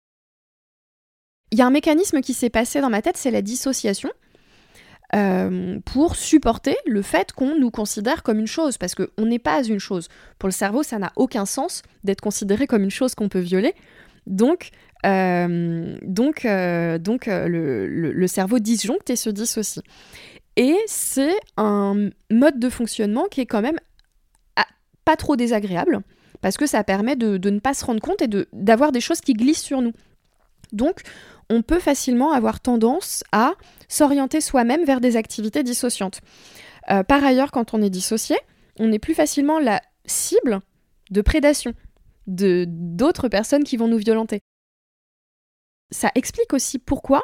Il 1.51 1.59
y 1.59 1.62
a 1.62 1.66
un 1.66 1.70
mécanisme 1.70 2.20
qui 2.20 2.35
s'est 2.35 2.51
passé 2.51 2.81
dans 2.81 2.90
ma 2.90 3.03
tête, 3.03 3.16
c'est 3.16 3.31
la 3.31 3.42
dissociation. 3.42 4.11
Euh, 5.14 5.79
pour 5.85 6.16
supporter 6.16 6.75
le 6.87 7.03
fait 7.03 7.33
qu'on 7.33 7.59
nous 7.59 7.70
considère 7.70 8.22
comme 8.22 8.38
une 8.38 8.46
chose, 8.46 8.79
parce 8.79 8.94
qu'on 8.94 9.27
n'est 9.27 9.38
pas 9.38 9.62
une 9.62 9.79
chose. 9.79 10.09
Pour 10.38 10.48
le 10.48 10.55
cerveau, 10.55 10.83
ça 10.83 10.98
n'a 10.98 11.12
aucun 11.16 11.44
sens 11.44 11.83
d'être 12.03 12.22
considéré 12.22 12.66
comme 12.66 12.83
une 12.83 12.90
chose 12.90 13.14
qu'on 13.14 13.29
peut 13.29 13.38
violer. 13.40 13.75
Donc, 14.27 14.70
euh, 15.05 15.98
donc, 16.01 16.46
euh, 16.46 16.96
donc 16.96 17.27
le, 17.27 17.87
le, 17.88 18.27
cerveau 18.27 18.59
disjoncte 18.59 19.11
et 19.11 19.16
se 19.16 19.29
dissocie. 19.29 19.85
Et 20.57 20.77
c'est 20.87 21.37
un 21.59 22.09
mode 22.31 22.59
de 22.59 22.70
fonctionnement 22.70 23.27
qui 23.31 23.42
est 23.42 23.46
quand 23.46 23.62
même 23.62 23.79
ah, 24.57 24.66
pas 25.05 25.16
trop 25.16 25.37
désagréable, 25.37 26.01
parce 26.40 26.57
que 26.57 26.66
ça 26.66 26.85
permet 26.85 27.16
de, 27.16 27.37
de 27.37 27.51
ne 27.51 27.59
pas 27.59 27.75
se 27.75 27.85
rendre 27.85 28.01
compte 28.01 28.22
et 28.22 28.29
d'avoir 28.55 28.92
des 28.92 29.03
choses 29.03 29.20
qui 29.20 29.35
glissent 29.35 29.62
sur 29.62 29.83
nous. 29.83 29.92
Donc, 30.72 31.03
on 31.53 31.61
peut 31.61 31.79
facilement 31.79 32.33
avoir 32.33 32.61
tendance 32.61 33.23
à 33.31 33.53
s'orienter 33.87 34.41
soi-même 34.41 34.85
vers 34.85 35.03
des 35.03 35.17
activités 35.17 35.62
dissociantes. 35.62 36.21
Euh, 36.91 37.03
par 37.03 37.23
ailleurs, 37.23 37.51
quand 37.51 37.75
on 37.75 37.83
est 37.83 37.91
dissocié, 37.91 38.37
on 38.79 38.91
est 38.91 38.99
plus 38.99 39.15
facilement 39.15 39.59
la 39.59 39.83
cible 40.07 40.61
de 41.11 41.21
prédation 41.21 41.75
de 42.27 42.65
d'autres 42.67 43.29
personnes 43.29 43.65
qui 43.65 43.77
vont 43.77 43.87
nous 43.87 43.99
violenter. 43.99 44.41
Ça 45.91 46.11
explique 46.15 46.55
aussi 46.55 46.79
pourquoi 46.79 47.23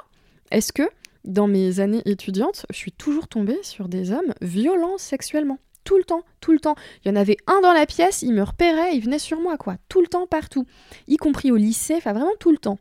est-ce 0.50 0.74
que 0.74 0.88
dans 1.24 1.46
mes 1.46 1.80
années 1.80 2.02
étudiantes, 2.04 2.66
je 2.70 2.76
suis 2.76 2.92
toujours 2.92 3.28
tombée 3.28 3.58
sur 3.62 3.88
des 3.88 4.12
hommes 4.12 4.34
violents 4.42 4.98
sexuellement. 4.98 5.58
Tout 5.84 5.96
le 5.96 6.04
temps, 6.04 6.22
tout 6.40 6.52
le 6.52 6.60
temps. 6.60 6.74
Il 7.02 7.08
y 7.08 7.10
en 7.10 7.16
avait 7.16 7.38
un 7.46 7.62
dans 7.62 7.72
la 7.72 7.86
pièce, 7.86 8.20
il 8.20 8.34
me 8.34 8.42
repérait, 8.42 8.94
il 8.94 9.02
venait 9.02 9.18
sur 9.18 9.40
moi, 9.40 9.56
quoi. 9.56 9.76
Tout 9.88 10.02
le 10.02 10.06
temps, 10.06 10.26
partout. 10.26 10.66
Y 11.06 11.16
compris 11.16 11.50
au 11.50 11.56
lycée, 11.56 11.94
enfin 11.94 12.12
vraiment 12.12 12.34
tout 12.38 12.50
le 12.50 12.58
temps. 12.58 12.78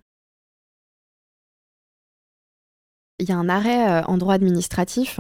Il 3.20 3.28
y 3.28 3.32
a 3.32 3.38
un 3.38 3.50
arrêt 3.50 3.90
euh, 3.90 4.04
en 4.04 4.18
droit 4.18 4.36
administratif, 4.36 5.18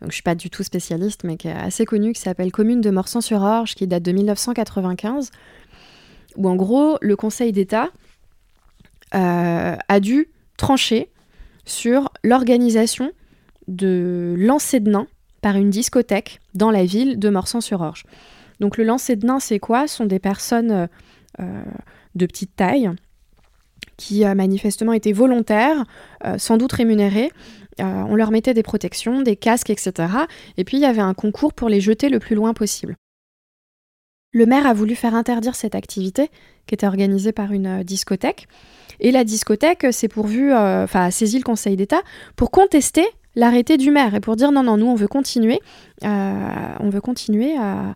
donc 0.00 0.10
je 0.10 0.14
suis 0.14 0.24
pas 0.24 0.34
du 0.34 0.50
tout 0.50 0.64
spécialiste, 0.64 1.22
mais 1.22 1.36
qui 1.36 1.46
est 1.46 1.52
assez 1.52 1.84
connu, 1.84 2.12
qui 2.12 2.20
s'appelle 2.20 2.50
Commune 2.50 2.80
de 2.80 2.90
Morsan-sur-Orge, 2.90 3.76
qui 3.76 3.86
date 3.86 4.02
de 4.02 4.10
1995, 4.10 5.30
où 6.36 6.48
en 6.48 6.56
gros, 6.56 6.98
le 7.00 7.14
Conseil 7.14 7.52
d'État 7.52 7.90
euh, 9.14 9.76
a 9.88 10.00
dû 10.00 10.30
trancher 10.56 11.10
sur 11.64 12.10
l'organisation 12.24 13.12
de 13.68 14.34
lancer 14.36 14.80
de 14.80 14.90
nains 14.90 15.06
par 15.40 15.54
une 15.54 15.70
discothèque 15.70 16.40
dans 16.54 16.72
la 16.72 16.84
ville 16.84 17.20
de 17.20 17.28
Morsan-sur-Orge. 17.28 18.02
Donc 18.58 18.76
le 18.76 18.82
lancer 18.82 19.14
de 19.14 19.24
nains, 19.24 19.38
c'est 19.38 19.60
quoi? 19.60 19.86
Ce 19.86 19.94
sont 19.96 20.06
des 20.06 20.18
personnes 20.18 20.88
euh, 21.38 21.62
de 22.16 22.26
petite 22.26 22.56
taille 22.56 22.90
qui 23.98 24.24
manifestement 24.24 24.94
été 24.94 25.12
volontaires, 25.12 25.84
euh, 26.24 26.38
sans 26.38 26.56
doute 26.56 26.72
rémunérés. 26.72 27.30
Euh, 27.80 27.84
on 28.08 28.14
leur 28.14 28.30
mettait 28.30 28.54
des 28.54 28.62
protections, 28.62 29.20
des 29.20 29.36
casques, 29.36 29.70
etc. 29.70 29.92
Et 30.56 30.64
puis 30.64 30.78
il 30.78 30.80
y 30.80 30.86
avait 30.86 31.02
un 31.02 31.14
concours 31.14 31.52
pour 31.52 31.68
les 31.68 31.80
jeter 31.80 32.08
le 32.08 32.18
plus 32.18 32.34
loin 32.34 32.54
possible. 32.54 32.96
Le 34.32 34.46
maire 34.46 34.66
a 34.66 34.72
voulu 34.72 34.94
faire 34.94 35.14
interdire 35.14 35.54
cette 35.54 35.74
activité, 35.74 36.30
qui 36.66 36.74
était 36.74 36.86
organisée 36.86 37.32
par 37.32 37.52
une 37.52 37.80
euh, 37.80 37.82
discothèque. 37.82 38.46
Et 39.00 39.10
la 39.10 39.24
discothèque 39.24 39.86
s'est 39.92 40.08
pourvue, 40.08 40.52
enfin, 40.52 41.04
a 41.04 41.10
saisi 41.12 41.38
le 41.38 41.44
Conseil 41.44 41.76
d'État 41.76 42.00
pour 42.34 42.50
contester 42.50 43.06
l'arrêté 43.36 43.76
du 43.76 43.92
maire 43.92 44.14
et 44.16 44.20
pour 44.20 44.34
dire 44.34 44.50
non, 44.50 44.64
non, 44.64 44.76
nous, 44.76 44.86
on 44.86 44.96
veut 44.96 45.06
continuer, 45.06 45.60
on 46.02 46.90
veut 46.90 47.00
continuer 47.00 47.56
à, 47.56 47.94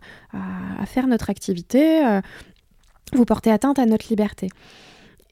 faire 0.85 1.07
notre 1.07 1.29
activité, 1.29 2.21
vous 3.11 3.25
portez 3.25 3.51
atteinte 3.51 3.79
à 3.79 3.85
notre 3.85 4.07
liberté. 4.07 4.47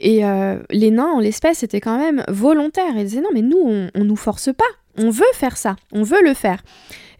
Et 0.01 0.25
euh, 0.25 0.57
les 0.71 0.91
nains, 0.91 1.11
en 1.13 1.19
l'espèce, 1.19 1.63
étaient 1.63 1.79
quand 1.79 1.97
même 1.97 2.23
volontaires. 2.27 2.93
Ils 2.97 3.05
disaient 3.05 3.21
non, 3.21 3.29
mais 3.33 3.43
nous, 3.43 3.61
on, 3.63 3.89
on 3.93 4.03
nous 4.03 4.15
force 4.15 4.49
pas. 4.51 4.65
On 4.97 5.11
veut 5.11 5.23
faire 5.33 5.57
ça. 5.57 5.75
On 5.93 6.03
veut 6.03 6.21
le 6.23 6.33
faire. 6.33 6.63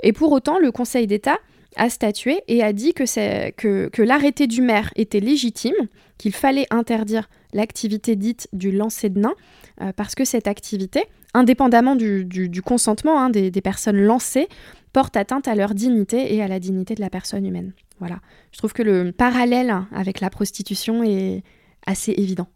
Et 0.02 0.14
pour 0.14 0.32
autant, 0.32 0.58
le 0.58 0.72
Conseil 0.72 1.08
d'État 1.08 1.38
a 1.76 1.90
statué 1.90 2.42
et 2.48 2.64
a 2.64 2.74
dit 2.74 2.94
que, 2.94 4.02
l'arrêté 4.02 4.48
du 4.48 4.62
maire 4.62 4.92
était 4.96 5.20
légitime, 5.20 5.76
qu'il 6.18 6.34
fallait 6.34 6.68
interdire 6.70 7.30
l'activité 7.54 8.16
dite 8.16 8.48
du 8.52 8.72
lancer 8.72 9.10
de 9.10 9.20
nains, 9.20 9.36
euh, 9.82 9.92
parce 9.96 10.16
que 10.16 10.26
cette 10.26 10.48
activité, 10.48 11.04
indépendamment 11.34 11.96
du, 11.96 12.26
du, 12.26 12.62
consentement 12.62 13.20
hein, 13.22 13.30
des, 13.30 13.52
des, 13.52 13.62
personnes 13.62 14.02
lancées, 14.02 14.48
porte 14.92 15.16
atteinte 15.16 15.48
à 15.48 15.56
leur 15.56 15.74
dignité 15.74 16.36
et 16.36 16.42
à 16.44 16.48
la 16.48 16.60
dignité 16.60 16.96
de 16.96 17.02
la 17.02 17.10
personne 17.10 17.46
humaine. 17.46 17.74
Voilà. 18.00 18.20
Je 18.52 18.58
trouve 18.58 18.74
que 18.74 18.84
le 18.84 19.12
parallèle 19.12 19.74
avec 19.94 20.20
la 20.20 20.30
prostitution 20.30 21.04
est 21.04 21.44
assez 21.86 22.14
évident. 22.18 22.48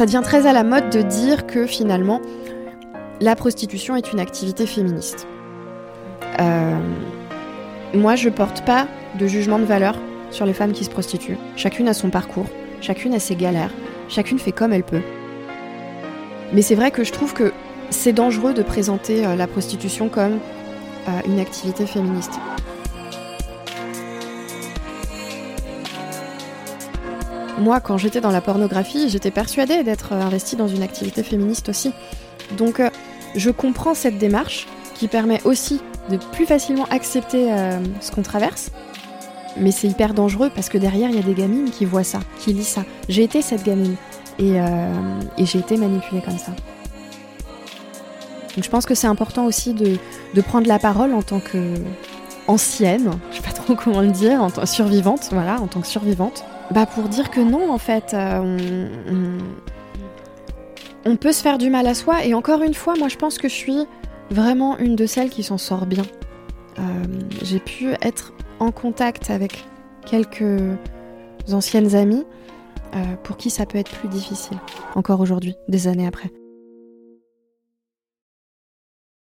Ça 0.00 0.06
devient 0.06 0.22
très 0.24 0.46
à 0.46 0.54
la 0.54 0.64
mode 0.64 0.88
de 0.88 1.02
dire 1.02 1.46
que 1.46 1.66
finalement, 1.66 2.22
la 3.20 3.36
prostitution 3.36 3.96
est 3.96 4.14
une 4.14 4.18
activité 4.18 4.64
féministe. 4.64 5.26
Euh, 6.40 6.80
moi, 7.92 8.16
je 8.16 8.30
porte 8.30 8.64
pas 8.64 8.86
de 9.18 9.26
jugement 9.26 9.58
de 9.58 9.66
valeur 9.66 9.94
sur 10.30 10.46
les 10.46 10.54
femmes 10.54 10.72
qui 10.72 10.84
se 10.84 10.88
prostituent. 10.88 11.36
Chacune 11.54 11.86
a 11.86 11.92
son 11.92 12.08
parcours, 12.08 12.46
chacune 12.80 13.12
a 13.12 13.18
ses 13.18 13.36
galères, 13.36 13.74
chacune 14.08 14.38
fait 14.38 14.52
comme 14.52 14.72
elle 14.72 14.84
peut. 14.84 15.02
Mais 16.54 16.62
c'est 16.62 16.76
vrai 16.76 16.90
que 16.90 17.04
je 17.04 17.12
trouve 17.12 17.34
que 17.34 17.52
c'est 17.90 18.14
dangereux 18.14 18.54
de 18.54 18.62
présenter 18.62 19.26
euh, 19.26 19.36
la 19.36 19.46
prostitution 19.46 20.08
comme 20.08 20.38
euh, 21.08 21.10
une 21.26 21.40
activité 21.40 21.84
féministe. 21.84 22.40
Moi, 27.60 27.78
quand 27.80 27.98
j'étais 27.98 28.20
dans 28.20 28.30
la 28.30 28.40
pornographie, 28.40 29.10
j'étais 29.10 29.30
persuadée 29.30 29.84
d'être 29.84 30.14
investie 30.14 30.56
dans 30.56 30.66
une 30.66 30.82
activité 30.82 31.22
féministe 31.22 31.68
aussi. 31.68 31.92
Donc, 32.56 32.80
je 33.36 33.50
comprends 33.50 33.94
cette 33.94 34.18
démarche 34.18 34.66
qui 34.94 35.08
permet 35.08 35.40
aussi 35.44 35.80
de 36.08 36.16
plus 36.16 36.46
facilement 36.46 36.86
accepter 36.90 37.52
euh, 37.52 37.78
ce 38.00 38.10
qu'on 38.10 38.22
traverse. 38.22 38.70
Mais 39.58 39.72
c'est 39.72 39.88
hyper 39.88 40.14
dangereux 40.14 40.50
parce 40.54 40.68
que 40.68 40.78
derrière, 40.78 41.10
il 41.10 41.16
y 41.16 41.18
a 41.18 41.22
des 41.22 41.34
gamines 41.34 41.70
qui 41.70 41.84
voient 41.84 42.04
ça, 42.04 42.20
qui 42.38 42.52
lisent 42.52 42.68
ça. 42.68 42.84
J'ai 43.08 43.24
été 43.24 43.42
cette 43.42 43.62
gamine 43.62 43.96
et, 44.38 44.60
euh, 44.60 44.92
j'ai 45.38 45.58
été 45.58 45.76
manipulée 45.76 46.22
comme 46.22 46.38
ça. 46.38 46.52
Donc 48.54 48.64
je 48.64 48.70
pense 48.70 48.86
que 48.86 48.94
c'est 48.94 49.06
important 49.06 49.44
aussi 49.46 49.74
de, 49.74 49.98
prendre 50.42 50.66
la 50.66 50.78
parole 50.78 51.12
en 51.12 51.22
tant 51.22 51.40
que 51.40 51.74
ancienne, 52.48 53.10
je 53.30 53.36
sais 53.36 53.42
pas 53.42 53.52
trop 53.52 53.74
comment 53.84 54.00
le 54.00 54.08
dire, 54.08 54.42
en 54.42 54.50
tant 54.50 54.66
survivante, 54.66 55.28
voilà, 55.32 55.60
en 55.60 55.66
tant 55.66 55.80
que 55.80 55.86
survivante, 55.86 56.44
bah 56.70 56.86
pour 56.86 57.08
dire 57.08 57.30
que 57.30 57.40
non, 57.40 57.72
en 57.72 57.78
fait, 57.78 58.14
euh, 58.14 58.88
on, 61.04 61.16
peut 61.16 61.32
se 61.32 61.42
faire 61.42 61.58
du 61.58 61.68
mal 61.68 61.86
à 61.86 61.94
soi. 61.94 62.24
Et 62.24 62.34
encore 62.34 62.62
une 62.62 62.74
fois, 62.74 62.94
moi 62.96 63.08
je 63.08 63.16
pense 63.16 63.38
que 63.38 63.48
je 63.48 63.54
suis 63.54 63.86
vraiment 64.30 64.78
une 64.78 64.94
de 64.96 65.06
celles 65.06 65.30
qui 65.30 65.42
s'en 65.42 65.58
sort 65.58 65.86
bien. 65.86 66.04
Euh, 66.78 66.82
j'ai 67.42 67.58
pu 67.58 67.90
être 68.02 68.32
en 68.60 68.70
contact 68.70 69.30
avec 69.30 69.64
quelques 70.06 70.76
anciennes 71.52 71.96
amies 71.96 72.24
euh, 72.94 72.98
pour 73.24 73.36
qui 73.36 73.50
ça 73.50 73.66
peut 73.66 73.78
être 73.78 73.90
plus 73.90 74.08
difficile, 74.08 74.58
encore 74.94 75.20
aujourd'hui, 75.20 75.56
des 75.68 75.88
années 75.88 76.06
après. 76.06 76.30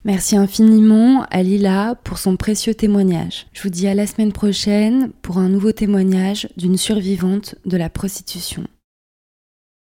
Merci 0.05 0.35
infiniment 0.35 1.25
à 1.31 1.43
Lila 1.43 1.95
pour 2.03 2.17
son 2.17 2.35
précieux 2.35 2.75
témoignage. 2.75 3.47
Je 3.53 3.63
vous 3.63 3.69
dis 3.69 3.87
à 3.87 3.93
la 3.93 4.05
semaine 4.05 4.33
prochaine 4.33 5.11
pour 5.21 5.37
un 5.37 5.47
nouveau 5.47 5.71
témoignage 5.71 6.49
d'une 6.57 6.75
survivante 6.75 7.55
de 7.65 7.77
la 7.77 7.89
prostitution. 7.89 8.65